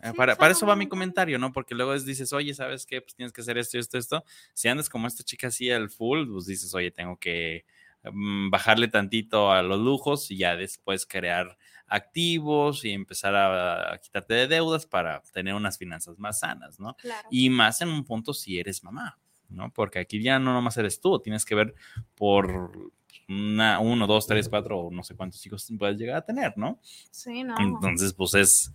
[0.03, 1.51] Eh, para, para, eso va mi comentario, ¿no?
[1.51, 3.01] Porque luego dices, oye, ¿sabes qué?
[3.01, 4.23] Pues tienes que hacer esto, esto, esto.
[4.53, 7.65] Si andas como esta chica así al full, pues dices, oye, tengo que
[8.03, 11.57] mm, bajarle tantito a los lujos y ya después crear
[11.87, 16.95] activos y empezar a, quitarte de deudas para tener unas finanzas más sanas, ¿no?
[17.31, 19.17] Y más en un punto si eres mamá,
[19.49, 19.71] ¿no?
[19.71, 21.73] Porque aquí ya no nomás eres tú, tienes que ver
[22.13, 22.91] por
[23.29, 26.79] una, uno, dos, tres, cuatro, o no sé cuántos hijos puedes llegar a tener, ¿no?
[27.11, 27.55] Sí, no.
[27.59, 28.73] Entonces, pues es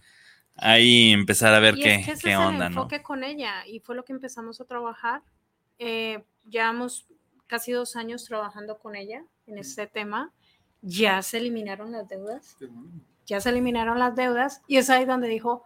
[0.56, 3.94] ahí empezar a ver qué, es que qué onda, el enfoque con ella y fue
[3.94, 5.22] lo que empezamos a trabajar.
[5.78, 7.06] Eh, llevamos
[7.46, 10.32] casi dos años trabajando con ella en este tema.
[10.82, 12.56] Ya se eliminaron las deudas.
[13.26, 15.64] Ya se eliminaron las deudas y es ahí donde dijo,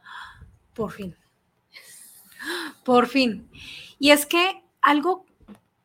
[0.75, 1.17] por fin,
[2.85, 3.51] por fin.
[3.99, 5.25] Y es que algo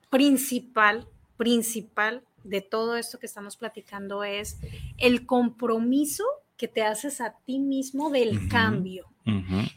[0.10, 4.58] principal, principal de todo esto que estamos platicando es
[4.97, 6.23] el compromiso
[6.58, 9.08] que te haces a ti mismo del cambio.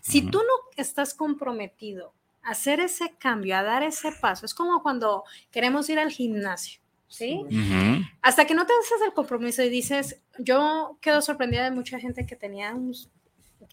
[0.03, 4.83] si tú no estás comprometido a hacer ese cambio, a dar ese paso, es como
[4.83, 6.81] cuando queremos ir al gimnasio.
[7.07, 7.45] ¿Sí?
[8.23, 12.27] Hasta que no te haces el compromiso y dices, yo quedo sorprendida de mucha gente
[12.27, 13.09] que tenía unos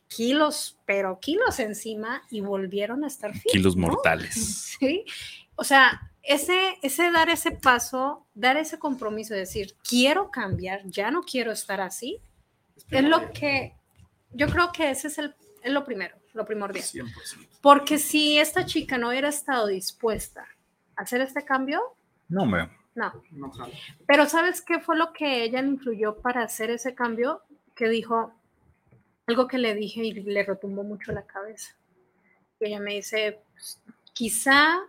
[0.08, 4.68] kilos, pero kilos encima y volvieron a estar fit, Kilos mortales.
[4.80, 5.06] Sí.
[5.56, 11.12] O sea, ese, ese dar ese paso, dar ese compromiso, de decir, quiero cambiar, ya
[11.12, 12.22] no quiero estar así,
[12.90, 13.76] es, lo que
[14.32, 16.86] yo creo que ese es, el, es lo primero, lo primordial.
[17.62, 20.48] Porque si esta chica no hubiera estado dispuesta
[20.96, 21.82] a hacer este cambio,
[22.30, 22.70] no, me.
[22.96, 23.12] No.
[24.06, 27.42] Pero ¿sabes qué fue lo que ella le influyó para hacer ese cambio?
[27.76, 28.34] Que dijo
[29.28, 31.76] algo que le dije y le retumbó mucho la cabeza.
[32.60, 33.82] Y ella me dice, pues,
[34.14, 34.80] quizá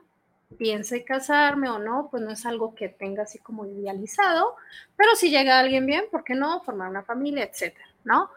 [0.53, 4.57] piense casarme o no, pues no es algo que tenga así como idealizado,
[4.97, 6.63] pero si llega alguien bien, ¿por qué no?
[6.63, 8.31] Formar una familia, etcétera, ¿no?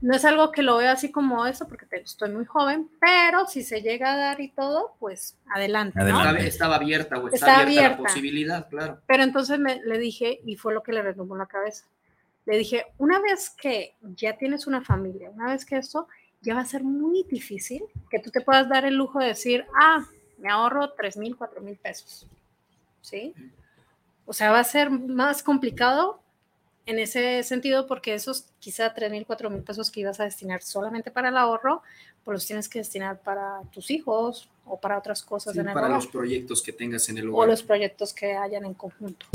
[0.00, 3.62] No es algo que lo vea así como eso, porque estoy muy joven, pero si
[3.62, 5.98] se llega a dar y todo, pues adelante.
[6.44, 9.00] Estaba abierta o estaba abierta, la posibilidad, claro.
[9.06, 11.84] Pero entonces me, le dije, y fue lo que le retumbó la cabeza,
[12.46, 16.08] le dije, una vez que ya tienes una familia, una vez que esto,
[16.40, 19.64] ya va a ser muy difícil que tú te puedas dar el lujo de decir,
[19.80, 20.04] ah,
[20.42, 22.26] me ahorro 3 mil, 4 mil pesos.
[23.00, 23.32] ¿Sí?
[24.26, 26.20] O sea, va a ser más complicado
[26.84, 30.62] en ese sentido porque esos quizá 3 mil, 4 mil pesos que ibas a destinar
[30.62, 31.82] solamente para el ahorro,
[32.24, 35.88] pues los tienes que destinar para tus hijos o para otras cosas en el para
[35.88, 37.48] los proyectos que tengas en el hogar.
[37.48, 39.26] O los proyectos que hayan en conjunto.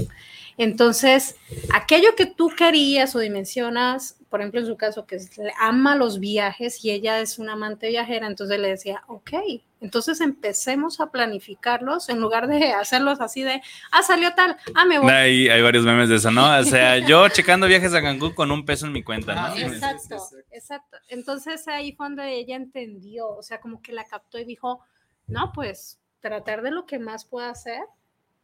[0.57, 1.35] Entonces,
[1.73, 5.19] aquello que tú querías o dimensionas, por ejemplo, en su caso, que
[5.59, 9.33] ama los viajes y ella es una amante viajera, entonces le decía, ok,
[9.79, 14.97] entonces empecemos a planificarlos en lugar de hacerlos así de, ah, salió tal, ah, me
[14.97, 15.11] voy.
[15.11, 16.57] Hay, hay varios memes de eso, ¿no?
[16.57, 19.55] O sea, yo checando viajes a Cancún con un peso en mi cuenta, ¿no?
[19.55, 20.17] exacto,
[20.51, 20.97] exacto.
[21.09, 22.76] Entonces ahí fue donde ella entendió,
[23.23, 24.81] o sea, como que la captó y dijo,
[25.27, 27.81] no, pues tratar de lo que más pueda hacer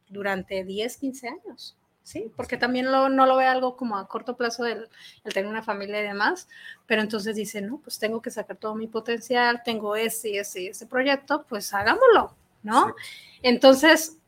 [0.08, 1.76] durante 10, 15 años.
[2.04, 2.30] ¿sí?
[2.36, 4.88] Porque también no lo ve algo como a corto plazo el,
[5.24, 6.48] tener una familia y demás,
[6.86, 10.62] pero entonces dice, no, pues tengo que sacar todo mi potencial, tengo ese y ese
[10.62, 12.94] y ese proyecto, pues hagámoslo, ¿no?
[13.42, 14.18] Entonces,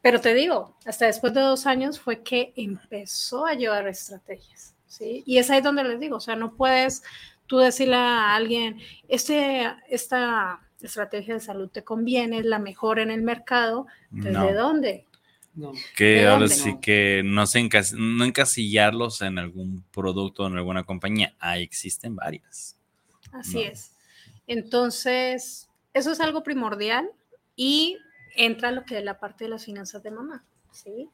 [0.00, 5.24] pero te digo, hasta después de dos años fue que empezó a llevar estrategias, ¿sí?
[5.26, 7.02] Y es ahí donde les digo, o sea, no puedes
[7.48, 13.10] tú decirle a alguien, este, esta estrategia de salud te conviene, es la mejor en
[13.10, 15.06] el mercado, ¿desde dónde?
[15.96, 21.34] Que ahora sí que no, se no encasillarlos en algún producto o en alguna compañía.
[21.40, 22.76] Ahí existen varias.
[23.32, 23.92] Así es.
[24.46, 27.10] Entonces, eso es algo primordial
[27.56, 27.98] y
[28.36, 30.44] entra lo que es la parte de las finanzas de mamá.
[30.70, 31.08] ¿sí?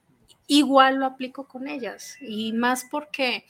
[0.47, 3.47] Igual lo aplico con ellas y más porque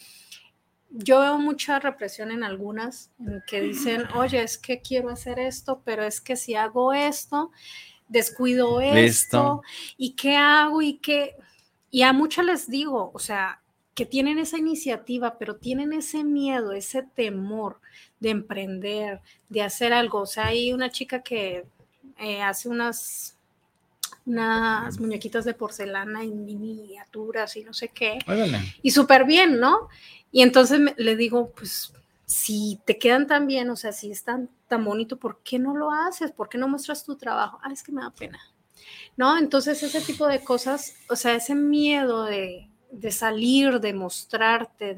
[0.96, 3.10] yo veo mucha represión en algunas
[3.48, 7.50] que dicen, oye, es que quiero hacer esto, pero es que si hago esto,
[8.08, 9.62] descuido esto
[9.96, 11.34] y qué hago y qué...
[11.90, 13.60] Y a muchas les digo, o sea,
[13.94, 17.80] que tienen esa iniciativa, pero tienen ese miedo, ese temor
[18.20, 20.20] de emprender, de hacer algo.
[20.20, 21.64] O sea, hay una chica que
[22.18, 23.36] eh, hace unas,
[24.26, 28.18] unas muñequitas de porcelana en miniaturas y no sé qué.
[28.82, 29.88] Y súper bien, ¿no?
[30.32, 31.92] Y entonces le digo, pues
[32.26, 35.90] si te quedan tan bien, o sea, si están tan bonito, ¿por qué no lo
[35.90, 36.32] haces?
[36.32, 37.58] ¿Por qué no muestras tu trabajo?
[37.62, 38.40] Ah, es que me da pena.
[39.16, 39.38] ¿No?
[39.38, 42.68] Entonces ese tipo de cosas, o sea, ese miedo de,
[43.10, 44.94] salir, de mostrarte,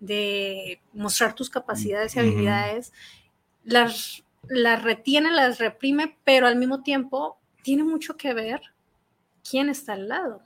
[0.00, 2.92] de, mostrar tus capacidades y habilidades,
[3.64, 8.60] las, las retiene, las reprime, pero al mismo tiempo tiene mucho que ver
[9.48, 10.42] quién está al lado.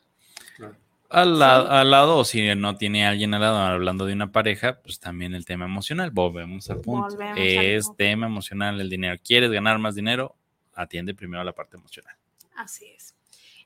[1.11, 5.35] Al, lado, o si no tiene alguien al lado, hablando de una pareja, pues también
[5.35, 6.11] el tema emocional.
[6.11, 7.16] Volvemos al punto.
[7.37, 9.20] es tema emocional el dinero.
[9.24, 10.35] ¿Quieres ganar más dinero?
[10.74, 12.16] Atiende primero a la parte emocional.
[12.57, 13.14] Así es.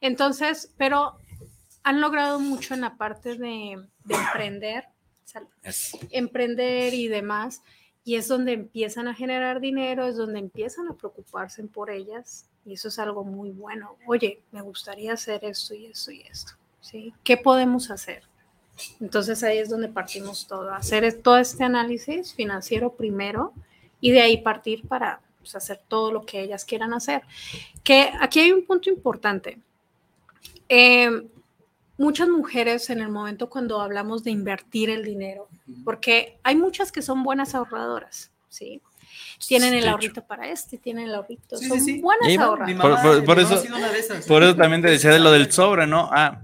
[0.00, 1.16] Entonces, pero
[1.82, 4.84] han logrado mucho en la parte de, emprender,
[6.10, 7.62] emprender y demás,
[8.04, 12.74] y es donde empiezan a generar dinero, es donde empiezan a preocuparse por ellas, y
[12.74, 13.96] eso es algo muy bueno.
[14.06, 16.52] Oye, me gustaría hacer esto y esto y esto.
[16.80, 17.14] ¿sí?
[17.24, 18.24] ¿Qué podemos hacer?
[19.00, 23.52] Entonces ahí es donde partimos todo, hacer todo este análisis financiero primero
[24.00, 27.22] y de ahí partir para pues, hacer todo lo que ellas quieran hacer.
[27.82, 29.58] Que aquí hay un punto importante.
[30.68, 31.26] Em,
[31.96, 35.48] muchas mujeres en el momento cuando hablamos de invertir el dinero,
[35.84, 38.82] porque hay muchas que son buenas ahorradoras, ¿sí?
[39.46, 41.56] Tienen el ahorrito para este, tienen el ahorrito.
[41.56, 43.22] Son buenas ahorradoras.
[43.24, 43.62] Por, eso,
[44.26, 46.08] por eso también te decía de lo del sobre, ¿no?
[46.12, 46.42] Ah,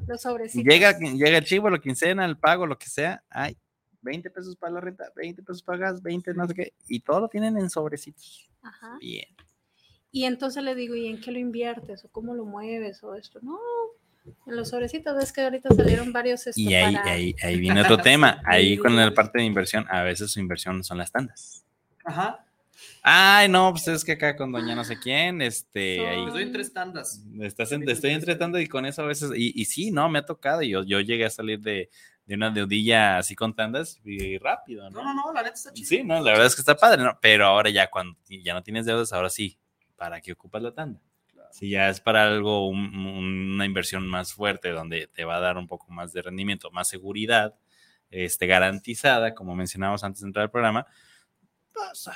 [0.55, 3.57] llega, llega el chivo, lo quincena, el pago, lo que sea, hay
[4.03, 7.21] 20 pesos para la renta, 20 pesos para gas, 20 no sé qué, y todo
[7.21, 8.49] lo tienen en sobrecitos.
[8.63, 8.97] Ajá.
[9.01, 9.27] Bien.
[10.13, 12.05] Y entonces le digo, ¿y en qué lo inviertes?
[12.05, 13.03] ¿O cómo lo mueves?
[13.03, 13.41] O esto.
[13.43, 13.59] No,
[14.47, 16.47] en los sobrecitos es que ahorita salieron varios.
[16.57, 18.41] y ahí, ahí, ahí, viene otro tema.
[18.45, 21.65] Ahí con la parte de inversión, a veces su inversión son las tandas.
[22.05, 22.44] Ajá.
[23.03, 26.07] Ay, no, pues es que acá con doña no sé quién, este.
[26.07, 27.23] ahí, estoy en tres tandas.
[27.41, 29.31] Estás estoy en tres tandas y con eso a veces.
[29.37, 30.63] Y, y sí, no, me ha tocado.
[30.63, 31.91] Y yo, yo llegué a salir de,
[32.27, 35.03] de una deudilla así con tandas y rápido, ¿no?
[35.03, 35.89] No, no, la neta está chido.
[35.89, 37.19] Sí, no, la verdad es que está padre, ¿no?
[37.21, 39.59] Pero ahora ya cuando ya no tienes deudas, ahora sí,
[39.97, 41.01] ¿para qué ocupas la tanda?
[41.51, 45.69] Si ya es para algo, una inversión más fuerte, donde te va a dar un
[45.69, 47.55] poco más de rendimiento, más seguridad,
[48.11, 50.85] este, garantizada, como mencionábamos antes de entrar al programa,
[51.75, 52.09] pues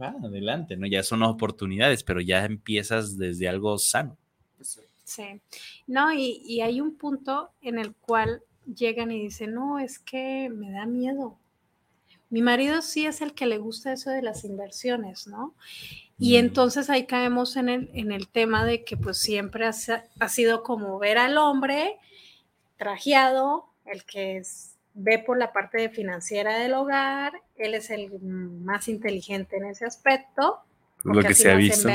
[0.00, 0.86] va, adelante, ¿no?
[0.86, 4.16] Ya son oportunidades, pero ya empiezas desde algo sano.
[5.04, 5.40] Sí,
[5.86, 10.48] no, y, y hay un punto en el cual llegan y dicen, no, es que
[10.48, 11.38] me da miedo.
[12.30, 15.54] Mi marido sí es el que le gusta eso de las inversiones, ¿no?
[16.18, 16.38] Y mm.
[16.38, 19.72] entonces ahí caemos en el, en el tema de que pues siempre ha,
[20.18, 21.98] ha sido como ver al hombre
[22.76, 28.88] trajeado, el que es, ve por la parte financiera del hogar, él es el más
[28.88, 30.60] inteligente en ese aspecto.
[31.04, 31.88] Lo que se ha visto.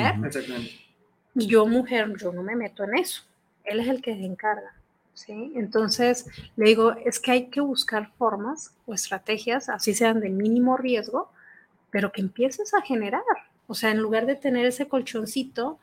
[1.35, 3.23] y yo, mujer, yo no me meto en eso.
[3.63, 4.73] Él es el que se encarga.
[5.13, 5.53] ¿sí?
[5.55, 6.25] Entonces,
[6.55, 11.31] le digo, es que hay que buscar formas o estrategias, así sean de mínimo riesgo,
[11.91, 13.23] pero que empieces a generar.
[13.67, 15.79] O sea, en lugar de tener ese colchoncito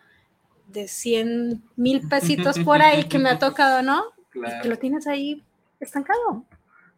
[0.68, 4.04] de 100 mil pesitos por ahí que me ha tocado, ¿no?
[4.32, 5.42] Que lo tienes ahí
[5.80, 6.44] estancado.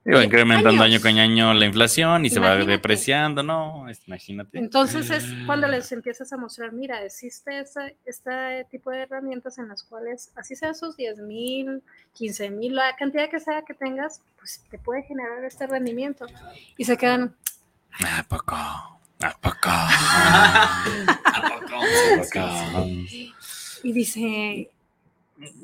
[0.09, 3.87] Y va incrementando año con año la inflación y se va depreciando, ¿no?
[4.07, 4.57] Imagínate.
[4.57, 7.65] Entonces es cuando les empiezas a mostrar, mira, existe
[8.05, 11.83] este tipo de herramientas en las cuales, así sea esos 10 mil,
[12.15, 16.27] 15 mil, la cantidad que sea que tengas, pues te puede generar este rendimiento.
[16.77, 17.35] Y se quedan...
[18.01, 18.55] ¿A poco?
[18.55, 19.71] ¿A poco?
[19.71, 20.85] ¿A
[21.61, 21.75] poco?
[21.75, 22.87] ¿A poco?
[23.83, 24.71] Y dice...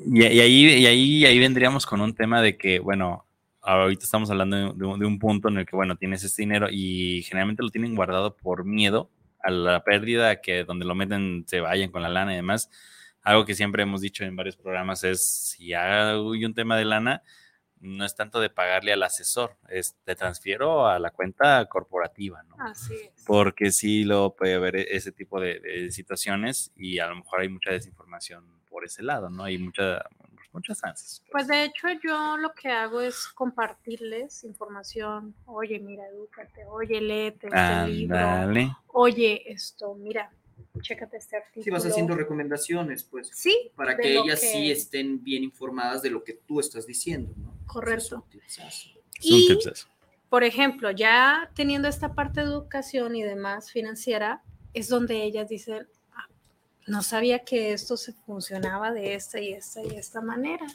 [0.05, 3.25] Y, ahí, y ahí, ahí vendríamos con un tema de que, bueno,
[3.63, 7.63] ahorita estamos hablando de, un punto en el que, bueno, tienes este dinero y generalmente
[7.63, 9.09] lo tienen guardado por miedo
[9.41, 12.69] a la pérdida, que donde lo meten se vayan con la lana y demás.
[13.21, 17.23] Algo que siempre hemos dicho en varios programas es, si hay un tema de lana,
[17.83, 22.55] no es tanto de pagarle al asesor, es te transfiero a la cuenta corporativa, ¿no?
[22.59, 23.23] Así es.
[23.25, 27.49] Porque sí lo puede haber ese tipo de, de situaciones y a lo mejor hay
[27.49, 29.43] mucha desinformación por ese lado, ¿no?
[29.43, 30.03] Hay mucha,
[30.53, 31.21] muchas ansias.
[31.31, 31.45] Pues.
[31.45, 31.47] pues.
[31.47, 35.35] de hecho yo lo que hago es compartirles información.
[35.45, 36.65] Oye, mira, edúcate.
[36.65, 38.17] Oye, léete este libro.
[38.87, 40.31] Oye, esto, mira,
[40.81, 41.63] chécate este artículo.
[41.63, 43.29] Sí, vas haciendo recomendaciones, pues.
[43.33, 43.71] Sí.
[43.75, 47.53] Para que ellas sí estén bien informadas de lo que tú estás diciendo, ¿no?
[47.73, 48.23] Correcto.
[49.19, 49.49] y,
[50.29, 54.43] por ejemplo, ya teniendo esta parte de educación y demás financiera,
[54.73, 55.87] es donde ellas dicen,
[56.85, 60.67] no sabía que esto se funcionaba de esta y esta y esta manera.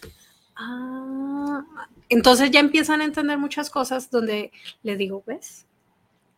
[0.56, 1.64] Ah,
[2.08, 4.50] entonces ya empiezan a entender muchas cosas donde
[4.82, 5.66] le digo, ¿ves?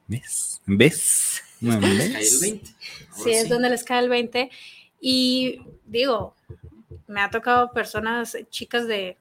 [0.06, 0.61] ¿Ves?
[0.66, 1.42] ¿Ves?
[3.22, 4.50] Sí, es donde les cae el 20.
[5.00, 6.34] Y digo,
[7.06, 9.16] me ha tocado personas, chicas de,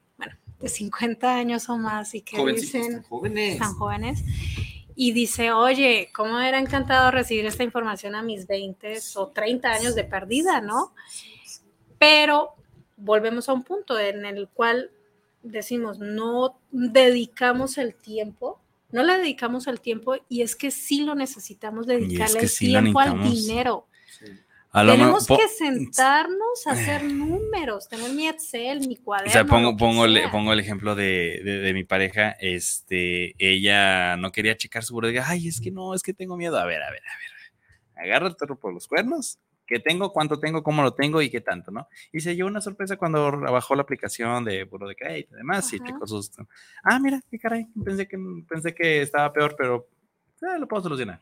[0.60, 3.54] de 50 años o más y que dicen, jóvenes.
[3.54, 4.24] están jóvenes
[4.94, 9.94] y dice, oye, ¿cómo era encantado recibir esta información a mis 20 o 30 años
[9.94, 10.92] de perdida, ¿no?
[11.98, 12.50] Pero
[12.98, 14.90] volvemos a un punto en el cual
[15.42, 18.60] decimos, no dedicamos el tiempo,
[18.92, 23.22] no le dedicamos el tiempo y es que sí lo necesitamos dedicarle el tiempo al
[23.22, 23.86] dinero.
[24.72, 29.30] Tenemos que sentarnos a hacer números, tener mi Excel, mi cuaderno.
[29.30, 32.36] O sea, pongo, pongo, pongo el ejemplo de, de, mi pareja.
[32.38, 36.56] Este, ella no quería checar su diga, Ay, es que no, es que tengo miedo.
[36.56, 38.06] A ver, a ver, a ver.
[38.06, 39.40] Agarra el perro por los cuernos.
[39.66, 40.12] ¿Qué tengo?
[40.12, 40.62] ¿Cuánto tengo?
[40.62, 41.20] ¿Cómo lo tengo?
[41.20, 41.72] ¿Y qué tanto?
[41.72, 41.88] ¿No?
[42.12, 45.72] Y se llevó una sorpresa cuando bajó la aplicación de Buro de Crédito y demás.
[45.72, 46.30] Y checó sus.
[46.84, 47.66] Ah, mira, qué caray.
[47.84, 48.18] Pensé que,
[48.48, 49.88] pensé que estaba peor, pero
[50.42, 51.20] eh, lo puedo solucionar.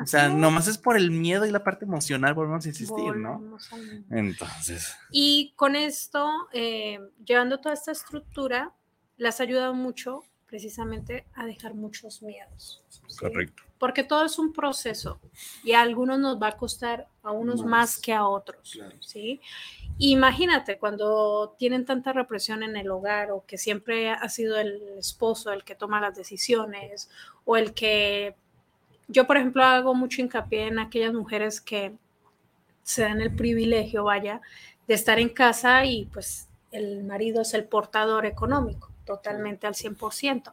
[0.00, 3.58] O sea, nomás es por el miedo y la parte emocional, volvemos a insistir, ¿no?
[4.10, 4.94] Entonces.
[5.10, 8.74] Y con esto, eh, llevando toda esta estructura,
[9.16, 12.82] las ha ayudado mucho precisamente a dejar muchos miedos.
[13.18, 13.62] Correcto.
[13.78, 15.20] Porque todo es un proceso
[15.64, 19.40] y a algunos nos va a costar, a unos más, que a otros, ¿sí?
[19.98, 25.52] Imagínate cuando tienen tanta represión en el hogar o que siempre ha sido el esposo
[25.52, 27.10] el que toma las decisiones
[27.44, 28.36] o el que
[29.08, 31.92] yo, por ejemplo, hago mucho hincapié en aquellas mujeres que
[32.82, 34.40] se dan el privilegio, vaya,
[34.86, 40.52] de estar en casa y pues el marido es el portador económico, totalmente al 100%.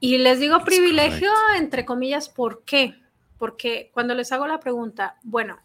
[0.00, 2.94] Y les digo privilegio entre comillas, ¿por qué?
[3.38, 5.58] Porque cuando les hago la pregunta, bueno,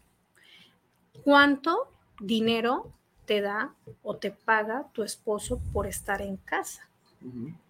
[1.24, 2.92] ¿cuánto dinero
[3.26, 6.89] te da o te paga tu esposo por estar en casa?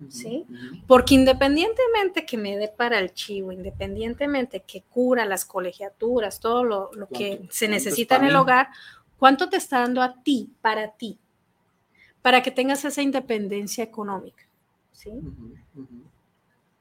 [0.09, 0.47] ¿Sí?
[0.87, 6.91] Porque independientemente que me dé para el chivo, independientemente que cura las colegiaturas, todo lo,
[7.13, 8.69] que se necesita en el hogar,
[9.19, 11.19] ¿cuánto te está dando a ti, para ti?
[12.23, 14.45] Para que tengas esa independencia económica,
[14.93, 15.11] ¿sí?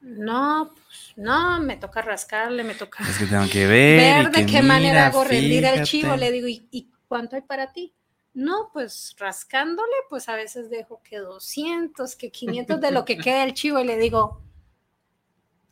[0.02, 4.62] No, pues no, me toca rascarle, me toca es que tengo que ver, de qué
[4.62, 6.16] manera hago rendir el chivo.
[6.16, 7.94] Le digo, ¿y cuánto hay para ti?
[8.34, 13.44] No, pues rascándole, pues a veces dejo que 200, que 500 de lo que queda
[13.44, 14.42] el chivo y le digo,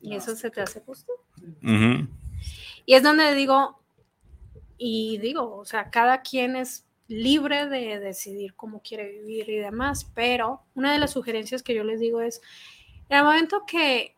[0.02, 1.14] ¿y eso se te hace justo?
[2.86, 3.82] Y es donde digo,
[4.78, 10.10] y digo, o sea, cada quien es libre de decidir cómo quiere vivir y demás,
[10.14, 12.42] pero una de las sugerencias que yo les digo es,
[13.10, 14.16] en el momento que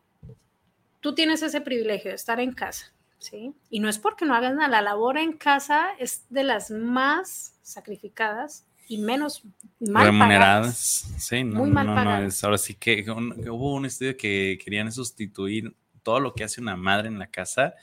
[1.00, 3.54] tú tienes ese privilegio de estar en casa, ¿sí?
[3.70, 7.54] Y no es porque no hagas nada, la labor en casa es de las más
[7.62, 9.44] sacrificadas y menos
[9.78, 11.06] mal remuneradas.
[11.18, 12.42] Sí, no, muy mal pagadas.
[12.42, 17.06] ahora sí que, hubo un estudio que querían sustituir todo lo que hace una madre
[17.06, 17.74] en la casa,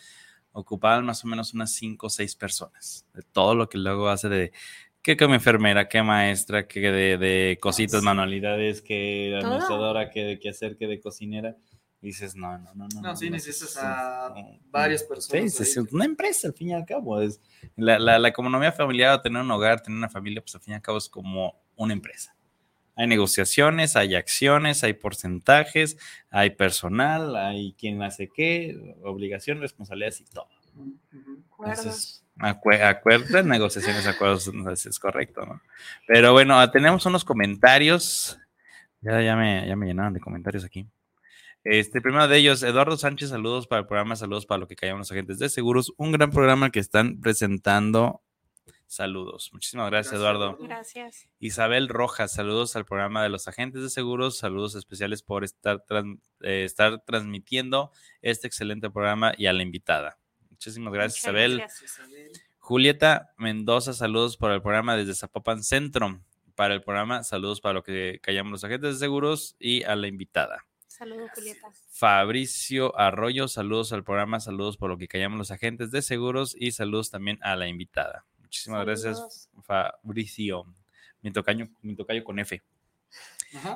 [0.52, 4.28] ocupaban más o menos unas cinco o seis personas, de todo lo que luego hace
[4.28, 4.52] de
[5.02, 10.76] que como enfermera, que maestra, que de, cositas, manualidades, que administradora, que de qué hacer,
[10.76, 11.56] que de cocinera.
[12.02, 13.02] Dices, no, no, no, no.
[13.02, 14.34] No, sí, necesitas a
[14.70, 15.54] varias personas.
[15.54, 17.22] Sí, es una empresa, al fin y al cabo.
[17.22, 17.42] Es,
[17.76, 20.76] la, la, la economía familiar, tener un hogar, tener una familia, pues al fin y
[20.76, 22.36] al cabo es como una empresa.
[22.96, 25.98] Hay negociaciones, hay acciones, hay porcentajes,
[26.32, 30.50] hay personal, hay quien hace qué, obligación, responsabilidades y todo.
[31.60, 34.48] Entonces, acuerdos, negociaciones, acuerdos,
[34.86, 35.62] es correcto, ¿no?
[36.08, 38.40] Pero bueno, tenemos unos comentarios.
[39.02, 40.88] Ya, ya, me, ya me llenaron de comentarios aquí.
[41.70, 45.00] Este, primero de ellos, Eduardo Sánchez, saludos para el programa, saludos para lo que callamos
[45.00, 45.94] los agentes de seguros.
[45.98, 48.22] Un gran programa que están presentando.
[48.86, 49.50] Saludos.
[49.52, 50.58] Muchísimas gracias, Eduardo.
[50.62, 51.28] Gracias.
[51.40, 54.38] Isabel Rojas, saludos al programa de los agentes de seguros.
[54.38, 55.84] Saludos especiales por estar,
[56.40, 57.92] eh, estar transmitiendo
[58.22, 60.18] este excelente programa y a la invitada.
[60.50, 61.62] Muchísimas gracias, Isabel.
[62.60, 66.22] Julieta Mendoza, saludos para el programa desde Zapopan Centro.
[66.56, 70.08] Para el programa, saludos para lo que callamos los agentes de seguros y a la
[70.08, 70.66] invitada.
[70.98, 71.68] Saludos, Julieta.
[71.92, 76.72] Fabricio Arroyo, saludos al programa, saludos por lo que callamos los agentes de seguros y
[76.72, 78.26] saludos también a la invitada.
[78.40, 80.66] Muchísimas gracias, Fabricio.
[81.22, 82.64] Mi tocayo, mi tocayo con F.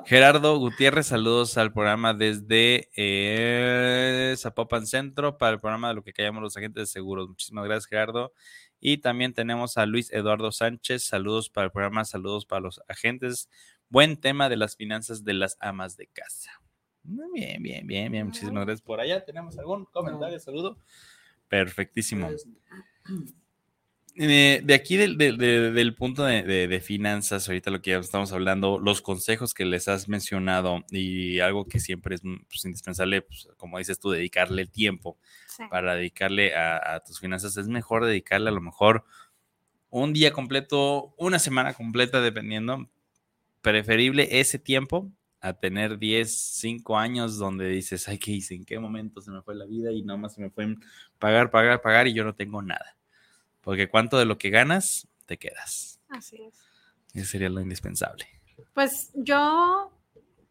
[0.06, 6.14] Gerardo Gutiérrez, saludos al programa desde eh, Zapopan Centro para el programa de lo que
[6.14, 7.28] callamos los agentes de seguros.
[7.28, 8.34] Muchísimas gracias, Gerardo.
[8.80, 13.48] Y también tenemos a Luis Eduardo Sánchez, saludos para el programa, saludos para los agentes.
[13.90, 16.61] Buen tema de las finanzas de las amas de casa.
[17.04, 18.26] Bien, bien, bien, bien.
[18.28, 19.24] Muchísimas gracias por allá.
[19.24, 20.78] ¿Tenemos algún comentario, saludo?
[21.48, 22.28] Perfectísimo.
[22.28, 22.48] Pues,
[24.16, 29.66] de, aquí del, punto de, finanzas, ahorita lo que ya estamos hablando, los consejos que
[29.66, 34.62] les has mencionado y algo que siempre es pues, indispensable, pues, como dices tú, dedicarle
[34.62, 35.18] el tiempo
[35.70, 39.06] para dedicarle a, tus finanzas, es mejor dedicarle a lo mejor
[39.90, 42.90] un día completo, una semana completa, dependiendo,
[43.62, 45.12] preferible ese tiempo
[45.42, 48.54] a tener 10, 5 años donde dices, ay, ¿qué hice?
[48.54, 49.92] ¿En qué momento se me fue la vida?
[49.92, 50.76] Y nomás se me fue
[51.18, 52.96] pagar, pagar, pagar y yo no tengo nada.
[53.62, 56.00] Porque cuánto de lo que ganas, te quedas.
[56.10, 56.54] Así es.
[57.14, 58.28] Eso sería lo indispensable.
[58.74, 59.92] Pues yo,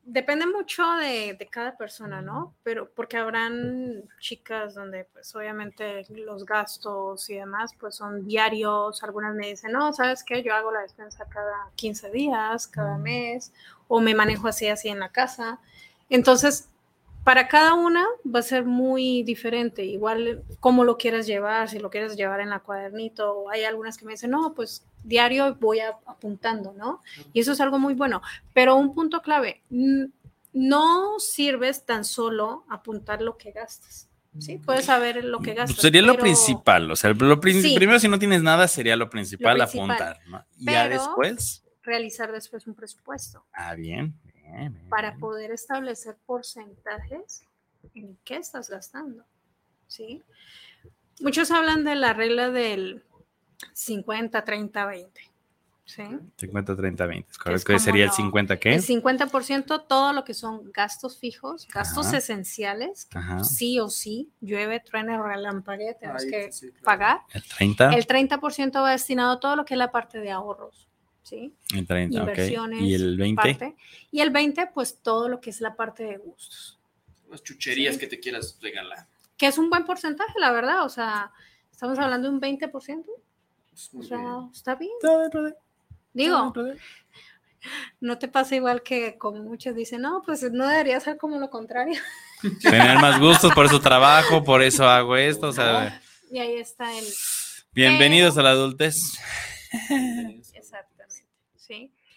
[0.05, 2.57] depende mucho de, cada persona, ¿no?
[2.65, 9.35] Pero porque habrán chicas donde pues obviamente los gastos y demás pues son diarios, algunas
[9.35, 10.43] me dicen, no, ¿sabes qué?
[10.43, 13.53] Yo hago la despensa cada 15 días, cada mes,
[13.93, 15.59] o me manejo así, así en la casa.
[16.09, 16.69] Entonces,
[17.25, 21.91] para cada una va a ser muy diferente, igual cómo lo quieras llevar, si lo
[21.91, 26.73] quieres llevar en la cuadernito, hay algunas que me dicen, no, pues diario voy apuntando,
[26.73, 27.03] ¿no?
[27.33, 28.23] Y eso es algo muy bueno,
[28.55, 29.61] pero un punto clave,
[30.53, 34.09] no sirves tan solo apuntar lo que gastas.
[34.39, 35.81] Sí, puedes saber lo que gastas.
[35.81, 40.21] Sería lo principal, o sea, lo primero si no tienes nada sería lo principal, apuntar,
[40.29, 40.45] ¿no?
[40.57, 43.45] Y ya después realizar después un presupuesto.
[43.53, 44.15] Ah, bien
[44.89, 47.45] para poder establecer porcentajes
[47.95, 49.25] en qué estás gastando.
[49.87, 50.23] ¿sí?
[51.21, 53.05] Muchos hablan de la regla del
[53.73, 55.21] 50, 30, 20.
[55.85, 56.03] ¿sí?
[56.37, 57.29] 50, 30, 20.
[57.65, 58.75] ¿Qué sería el 50 qué?
[58.75, 63.09] El 50% todo lo que son gastos fijos, gastos esenciales,
[63.43, 66.51] sí o sí, llueve, truena, relampaguea, tenemos que
[66.83, 67.21] pagar.
[67.33, 67.91] El 30.
[67.95, 70.90] El 30% va destinado a todo lo que es la parte de ahorros.
[71.23, 71.55] ¿Sí?
[71.75, 72.83] Inversiones.
[72.83, 73.77] ¿Y el 20?
[74.11, 76.79] y el 20, pues todo lo que es la parte de gustos.
[77.31, 79.07] Las chucherías que te quieras regalar.
[79.37, 80.85] Que es un buen porcentaje, la verdad.
[80.85, 81.33] O sea,
[81.71, 83.05] estamos hablando de un 20%.
[83.07, 84.93] o sea, está bien.
[86.13, 86.53] Digo,
[88.01, 91.51] no te pasa igual que como muchos dicen, no, pues no debería ser como lo
[91.51, 92.01] contrario.
[92.63, 96.01] Tener más gustos, por eso trabajo, por eso hago esto, o sea.
[96.31, 97.05] Y ahí está el.
[97.73, 98.97] Bienvenidos a la adultez.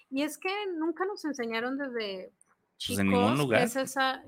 [0.09, 2.31] Y es que nunca nos enseñaron desde
[2.77, 3.59] chicos pues en ningún lugar.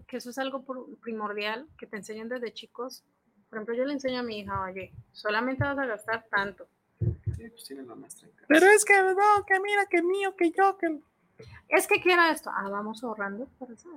[0.07, 0.63] Que, eso es algo
[1.01, 3.03] primordial, que te enseñen desde chicos.
[3.49, 6.67] Por ejemplo, yo le enseño a mi hija, oye, solamente vas a gastar tanto.
[6.97, 7.71] Pues
[8.47, 10.99] Pero es que, no, que mira, que mío, que yo, que...
[11.67, 12.49] Es que quiera esto.
[12.53, 13.89] Ah, vamos ahorrando para eso.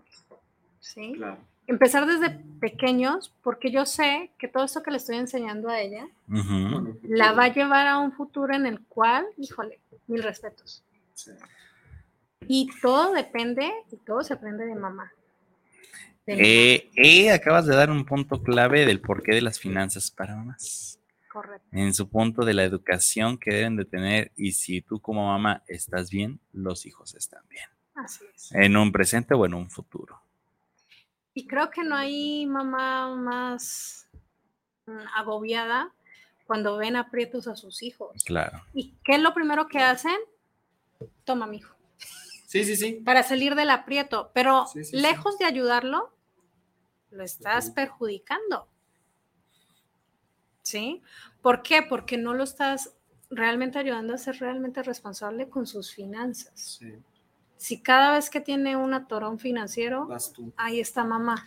[0.80, 1.18] ¿Sí?
[1.66, 6.08] Empezar desde pequeños, porque yo sé que todo esto que le estoy enseñando a ella,
[7.02, 10.82] la va a llevar a un futuro en el cual, híjole, mil respetos.
[12.46, 15.12] Y todo depende, y todo se aprende de mamá.
[16.26, 21.00] Eh, eh, acabas de dar un punto clave del porqué de las finanzas para mamás.
[21.32, 21.66] Correcto.
[21.72, 25.62] En su punto de la educación que deben de tener y si tú como mamá
[25.66, 27.68] estás bien, los hijos están bien.
[27.94, 28.52] Así es.
[28.52, 30.20] En un presente o en un futuro.
[31.32, 34.06] Y creo que no hay mamá más
[34.86, 35.92] mm, agobiada
[36.46, 38.24] cuando ven aprietos a sus hijos.
[38.24, 38.62] Claro.
[38.74, 40.16] ¿Y qué es lo primero que hacen?
[41.24, 41.74] Toma, mi hijo.
[42.46, 42.92] Sí, sí, sí.
[43.04, 44.30] Para salir del aprieto.
[44.32, 44.96] Pero Sí, sí, sí.
[45.00, 46.12] lejos de ayudarlo,
[47.10, 48.68] lo estás perjudicando.
[50.62, 51.02] ¿Sí?
[51.42, 51.82] ¿Por qué?
[51.82, 52.94] Porque no lo estás
[53.30, 56.78] realmente ayudando a ser realmente responsable con sus finanzas.
[56.78, 56.94] Sí,
[57.56, 60.08] Si cada vez que tiene un atorón financiero,
[60.56, 61.44] ahí está mamá.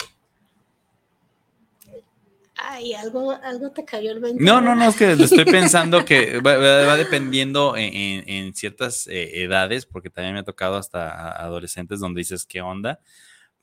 [2.64, 4.44] Ay, algo, algo te cayó el 20.
[4.44, 8.54] No, no, no, es que estoy pensando que va, va- va dependiendo en, en- en
[8.54, 13.00] ciertas eh, edades, porque también me ha tocado hasta adolescentes donde dices qué onda,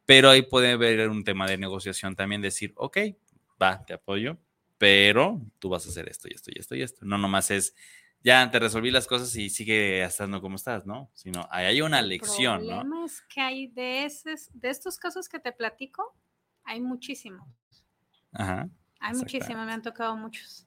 [0.05, 2.99] pero ahí puede haber un tema de negociación también, decir, ok,
[3.63, 4.39] va, te apoyo,
[4.79, 7.05] pero tú vas a hacer esto y esto y esto y esto.
[7.05, 7.75] No nomás es,
[8.25, 11.11] ya te resolví las cosas y sigue estando como estás, ¿no?
[11.15, 12.77] Sino ahí hay una lección, El ¿no?
[12.81, 16.17] problema es que hay de, esos, de estos casos que te platico,
[16.65, 17.47] hay muchísimos.
[18.33, 18.69] Ajá.
[19.01, 20.67] Hay muchísimos, me han tocado muchos.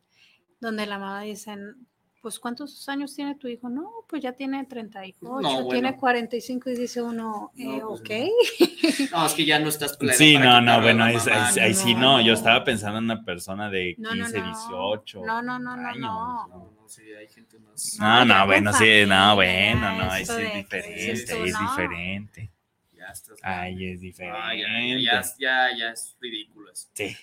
[0.59, 1.87] Donde la mamá dicen,
[2.21, 3.67] pues ¿cuántos años tiene tu hijo?
[3.67, 5.97] No, pues ya tiene 38, No, tiene bueno.
[5.97, 9.11] 45 y dice uno, No, eh, pues ok.
[9.11, 12.63] No, es que ya no estás Sí, no, no, bueno, ahí, sí, no, yo estaba
[12.63, 14.45] pensando en una persona de 15, No, no, no.
[14.45, 16.47] 18 No, no, no, no, años, no.
[16.47, 17.97] No, no, sí, hay gente más.
[17.99, 21.41] No, No, no, bueno, sí, no, bueno, no, ahí esto sí de es diferente, tú,
[21.41, 21.69] ahí es no.
[21.71, 22.51] diferente.
[22.93, 23.39] Ya estás.
[23.41, 25.01] Ahí es diferente.
[25.03, 26.87] ya, ya, ya, ya es ridículo eso.
[26.93, 27.17] Sí.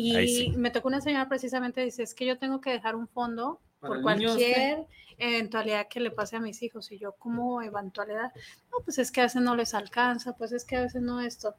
[0.00, 0.52] Y sí.
[0.56, 3.94] me tocó una señora precisamente, dice, es que yo tengo que dejar un fondo Para
[3.94, 4.86] por cualquier
[5.18, 6.92] eventualidad que le pase a mis hijos.
[6.92, 8.32] Y yo, como eventualidad?
[8.70, 11.20] No, pues es que a veces no les alcanza, pues es que a veces no
[11.20, 11.52] esto.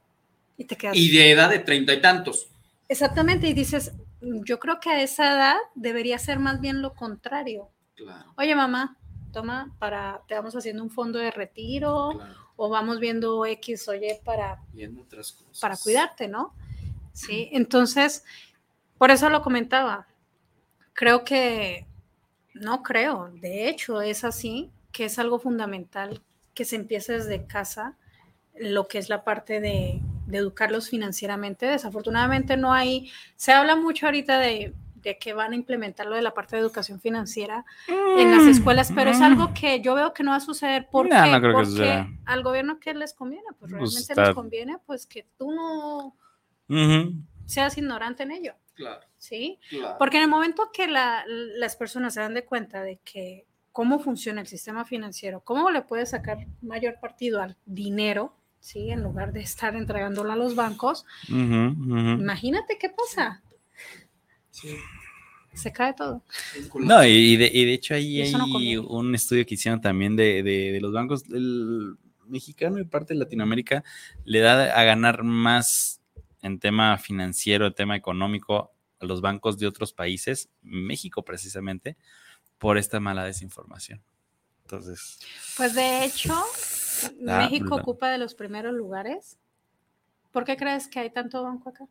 [0.55, 0.95] Y te quedas.
[0.95, 2.47] Y de edad de treinta y tantos.
[2.87, 7.67] Exactamente, y dices, yo creo que a esa edad debería ser más bien lo contrario.
[7.93, 8.97] Claro, Oye, mamá,
[9.33, 12.35] toma, para, te vamos haciendo un fondo de retiro claro.
[12.55, 15.59] o vamos viendo X o Y para Viendo otras cosas.
[15.59, 16.53] para cuidarte, ¿no?
[17.13, 18.23] Sí, entonces,
[18.97, 20.07] por eso lo comentaba.
[20.93, 21.85] Creo que,
[22.53, 26.21] no creo, de hecho es así, que es algo fundamental
[26.53, 27.97] que se empiece desde casa,
[28.55, 31.65] lo que es la parte de, de educarlos financieramente.
[31.65, 36.21] Desafortunadamente no hay, se habla mucho ahorita de, de que van a implementar lo de
[36.21, 40.23] la parte de educación financiera en las escuelas, pero es algo que yo veo que
[40.23, 40.87] no va a suceder.
[40.89, 41.09] ¿Por Mm.
[41.09, 45.25] No, no Porque al gobierno que les conviene, pues Pues realmente les conviene pues que
[45.37, 46.15] tú no
[47.45, 49.59] Seas ignorante en ello, Claro, ¿sí?
[49.69, 49.95] claro.
[49.97, 53.99] Porque en el momento que la- las personas se dan de cuenta de que cómo
[53.99, 58.91] funciona el sistema financiero, cómo le puedes sacar mayor partido al dinero, ¿sí?
[58.91, 61.05] En lugar de estar entregándolo a los bancos,
[62.19, 63.41] imagínate qué pasa,
[64.51, 64.75] Sí.
[65.53, 66.23] se cae todo.
[66.75, 70.43] No, y de, y de hecho ahí no hay un estudio que hicieron también de,
[70.43, 71.23] de- de los bancos.
[71.29, 71.95] El
[72.27, 73.83] mexicano y parte de Latinoamérica
[74.25, 75.98] le da a ganar más
[76.41, 81.95] en tema financiero, en tema económico, a los bancos de otros países, México precisamente,
[82.57, 84.01] por esta mala desinformación.
[84.63, 85.19] Entonces,
[85.57, 86.33] Pues de hecho,
[87.27, 87.81] Ah, México brutal.
[87.81, 89.37] ocupa de los primeros lugares.
[90.31, 91.85] ¿Por qué crees que hay tanto banco acá?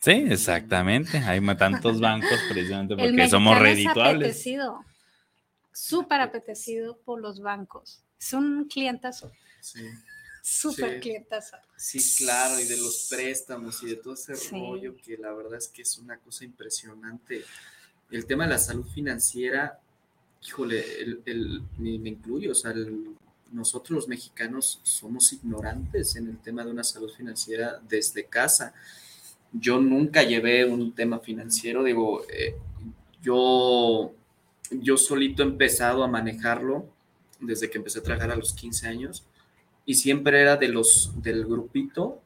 [0.00, 1.18] sí, exactamente.
[1.18, 4.28] Hay tantos bancos precisamente El porque somos mexicano es redituables.
[4.28, 4.84] apetecido,
[5.72, 8.02] súper apetecido por los bancos.
[8.18, 9.30] Es un clientazo,
[9.60, 9.80] Sí.
[10.42, 11.00] Súper Sí.
[11.76, 14.50] Sí, claro, y de los préstamos y de todo ese Sí.
[14.50, 17.44] rollo que la verdad es que es una cosa impresionante.
[18.10, 19.78] El tema de la salud financiera,
[20.46, 23.14] híjole, el, el- me, me incluyo, o sea, el-
[23.52, 28.72] nosotros los mexicanos somos ignorantes en el tema de una salud financiera desde casa.
[29.52, 32.54] Yo nunca llevé un tema financiero, digo, eh,
[33.22, 34.12] yo,
[34.70, 36.88] yo solito he empezado a manejarlo
[37.40, 39.24] desde que empecé a trabajar a los 15 años
[39.90, 42.22] y siempre era de los del grupito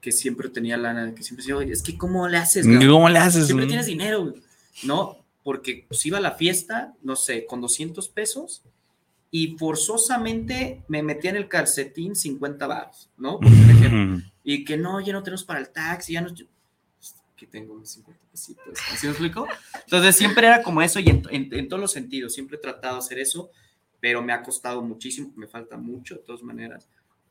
[0.00, 2.66] que siempre tenía lana, que siempre decía, oye, es que ¿cómo le haces?
[2.88, 3.46] ¿Cómo le haces?
[3.46, 4.42] Siempre tienes dinero, güey".
[4.84, 5.16] ¿no?
[5.42, 8.62] Porque pues iba a la fiesta, no sé, con 200 pesos
[9.30, 13.38] y forzosamente me metía en el calcetín 50 baros, ¿no?
[13.40, 14.16] Por ejemplo.
[14.16, 14.22] Ujú.
[14.44, 16.28] Y que no, ya no tenemos para el taxi, ya no...
[17.36, 18.64] Que tengo unos 50 pesitos.
[18.98, 19.46] ¿Sí me explico?
[19.84, 22.94] Entonces siempre era como eso y en, en- en todos los sentidos, siempre he tratado
[22.94, 23.50] de hacer eso,
[24.00, 26.88] pero me ha costado muchísimo, me falta mucho de todas maneras,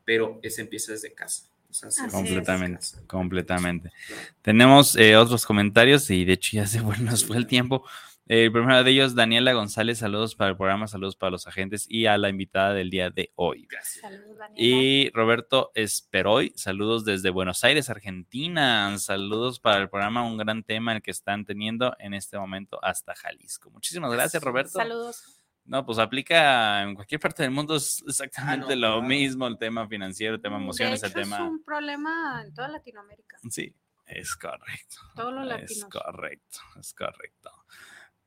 [0.07, 1.49] pero ese empieza desde casa.
[1.69, 3.03] O sea, se Así empieza desde Completamente, casa.
[3.07, 3.91] completamente.
[4.07, 4.21] Claro.
[4.41, 7.85] Tenemos eh, otros comentarios y de hecho ya se fue, nos fue el tiempo.
[8.25, 12.05] El primero de ellos, Daniela González, saludos para el programa, saludos para los agentes y
[12.05, 13.67] a la invitada del día de hoy.
[13.83, 14.53] Saludos, Daniela.
[14.55, 18.97] Y Roberto Esperoy, saludos desde Buenos Aires, Argentina.
[18.97, 23.13] Saludos para el programa, un gran tema el que están teniendo en este momento hasta
[23.13, 23.71] Jalisco.
[23.71, 24.71] Muchísimas gracias, Roberto.
[24.71, 25.36] Saludos.
[25.67, 29.85] No, pues aplica en cualquier parte del mundo, es exactamente ah, lo mismo, el tema
[29.85, 31.35] financiero, el tema emociones, el tema...
[31.35, 33.37] Es un problema en toda Latinoamérica.
[33.49, 34.95] Sí, es correcto.
[35.13, 35.71] Todos los latinos.
[35.71, 37.51] Es correcto, es correcto.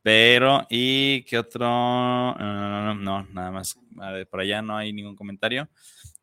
[0.02, 1.66] Pero, ¿y qué otro?
[1.66, 3.78] No, no, nada más.
[4.30, 5.68] Por allá no hay ningún comentario.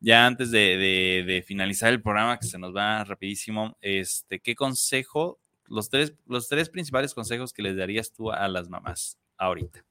[0.00, 5.90] Ya antes de, finalizar el programa, que se nos va rapidísimo, este, ¿qué consejo, los
[5.90, 9.84] tres, los tres principales consejos que les darías tú a las mamás ahorita?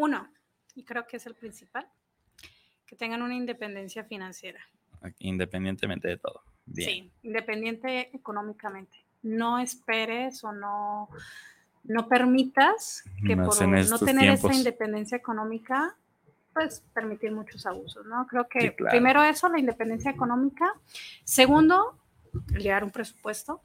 [0.00, 0.30] Uno,
[0.74, 1.86] y creo que es el principal,
[2.86, 4.60] que tengan una independencia financiera.
[5.18, 6.42] Independientemente de todo.
[6.74, 8.96] Sí, independiente económicamente.
[9.22, 11.10] No esperes o no
[11.84, 15.96] no permitas que por no tener esa independencia económica,
[16.52, 18.26] pues permitir muchos abusos, ¿no?
[18.26, 20.72] Creo que primero eso, la independencia económica.
[21.24, 21.98] Segundo,
[22.58, 23.62] llevar un presupuesto.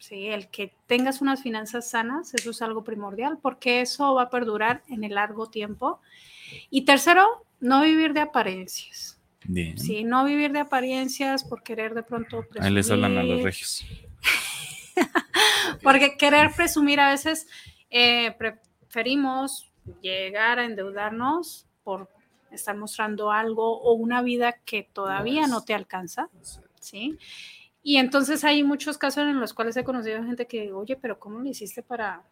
[0.00, 4.30] Sí, el que tengas unas finanzas sanas, eso es algo primordial, porque eso va a
[4.30, 6.00] perdurar en el largo tiempo.
[6.70, 9.20] Y tercero, no vivir de apariencias.
[9.44, 9.78] Bien.
[9.78, 13.84] Sí, no vivir de apariencias por querer de pronto Ahí les hablan a los regios.
[15.82, 17.46] Porque querer presumir a veces
[17.90, 19.70] eh, preferimos
[20.00, 22.08] llegar a endeudarnos por
[22.50, 26.30] estar mostrando algo o una vida que todavía no te alcanza,
[26.80, 27.18] ¿sí?
[27.82, 31.38] Y entonces hay muchos casos en los cuales he conocido gente que, oye, pero ¿cómo
[31.38, 32.22] lo hiciste para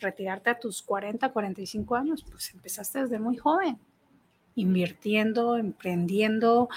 [0.00, 2.24] retirarte a tus 40, 45 años?
[2.30, 3.78] Pues empezaste desde muy joven,
[4.54, 6.68] invirtiendo, emprendiendo,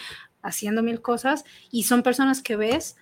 [0.42, 2.96] haciendo mil cosas, y son personas que ves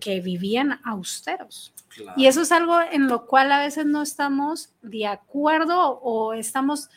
[0.00, 1.72] que vivían austeros.
[2.16, 6.88] Y eso es algo en lo cual a veces no estamos de acuerdo o estamos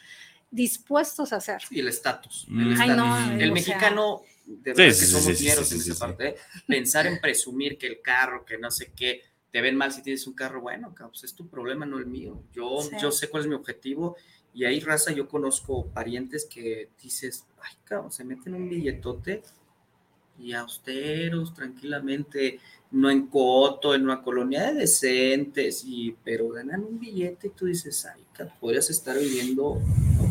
[0.49, 1.61] dispuestos a hacer.
[1.69, 2.47] Y el estatus.
[2.49, 6.35] El, mexicano, de verdad que somos en esa parte,
[6.67, 9.21] pensar en presumir que el carro, que no sé qué,
[9.51, 12.43] te ven mal si tienes un carro, bueno, pues es tu problema, no el mío.
[12.51, 14.17] Yo, yo sé cuál es mi objetivo
[14.53, 19.41] y ahí, raza, yo conozco parientes que dices, ay, cabrón, se meten un billetote
[20.39, 22.59] y austeros, tranquilamente,
[22.91, 27.65] no en Coto, en una colonia de decentes, y, pero ganan un billete y tú
[27.65, 28.23] dices, ay,
[28.59, 29.79] podrías estar viviendo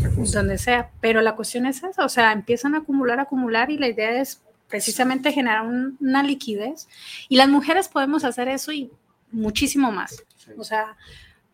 [0.09, 0.39] otra cosa.
[0.39, 3.89] Donde sea, pero la cuestión es esa, o sea, empiezan a acumular, acumular y la
[3.89, 6.89] idea es precisamente generar una liquidez
[7.29, 8.91] y las mujeres podemos hacer eso y
[9.31, 10.23] muchísimo más.
[10.57, 10.97] O sea,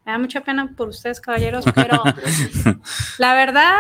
[0.05, 2.03] me da mucha pena por ustedes, caballeros, pero
[3.19, 3.75] la verdad,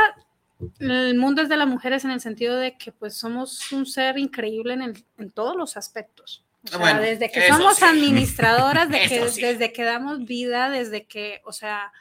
[0.80, 4.18] el mundo es de las mujeres en el sentido de que pues somos un ser
[4.18, 6.44] increíble en, en todos los aspectos.
[6.74, 11.52] O sea, desde que somos administradoras, de que, desde que damos vida, desde que, o
[11.52, 11.92] sea,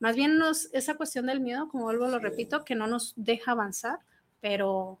[0.00, 3.52] más bien nos, esa cuestión del miedo, como vuelvo, lo repito, que no nos deja
[3.52, 3.98] avanzar,
[4.40, 5.00] pero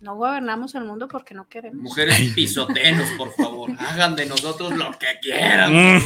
[0.00, 1.82] no gobernamos el mundo porque no queremos.
[1.82, 3.70] Mujeres pisotenos, por favor.
[3.78, 5.72] Hagan de nosotros lo que quieran.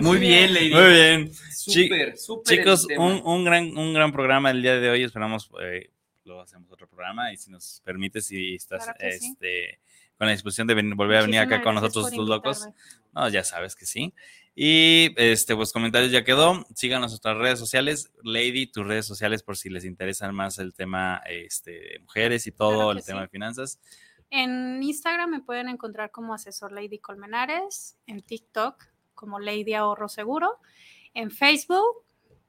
[0.00, 0.74] Muy bien, Lady.
[0.74, 1.34] Muy bien.
[1.34, 2.58] Súper, súper.
[2.58, 5.02] Chicos, un, un, gran, un gran programa el día de hoy.
[5.04, 5.90] Esperamos eh,
[6.24, 9.78] lo hacemos otro programa y si nos permite, si estás este,
[10.16, 12.68] con la disposición de volver a venir acá con nosotros, tus locos.
[13.12, 14.12] No, ya sabes que sí.
[14.54, 16.64] Y este, pues comentarios ya quedó.
[16.74, 18.12] Síganos en nuestras redes sociales.
[18.22, 22.52] Lady, tus redes sociales por si les interesan más el tema este, de mujeres y
[22.52, 23.80] todo el tema de finanzas.
[24.30, 28.82] En Instagram me pueden encontrar como asesor Lady Colmenares, en TikTok
[29.14, 30.58] como Lady Ahorro Seguro,
[31.14, 32.04] en Facebook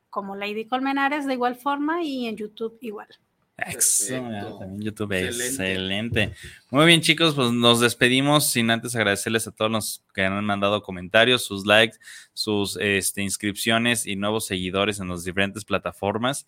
[0.10, 3.10] como Lady Colmenares de igual forma y en YouTube igual.
[3.58, 4.50] Excelente.
[4.60, 6.34] También YouTube, excelente.
[6.72, 10.82] Muy bien, chicos, pues nos despedimos sin antes agradecerles a todos los que han mandado
[10.82, 11.98] comentarios, sus likes,
[12.34, 16.48] sus este, inscripciones y nuevos seguidores en las diferentes plataformas.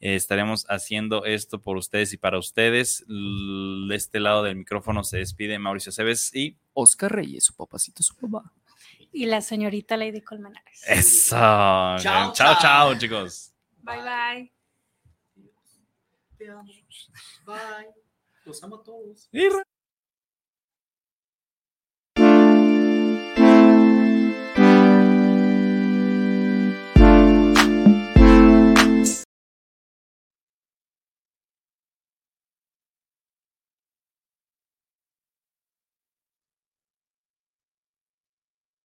[0.00, 3.04] Eh, estaremos haciendo esto por ustedes y para ustedes.
[3.06, 8.16] De este lado del micrófono se despide Mauricio Cebes y Oscar Reyes, su papacito, su
[8.16, 8.50] papá.
[9.12, 10.82] Y la señorita Lady Colmenares.
[10.86, 11.36] Eso.
[11.98, 13.52] chao, chao chicos.
[13.82, 14.55] Bye, bye.
[16.46, 16.62] Te amo.
[17.44, 17.92] Bye.
[18.44, 19.28] Los amo a todos.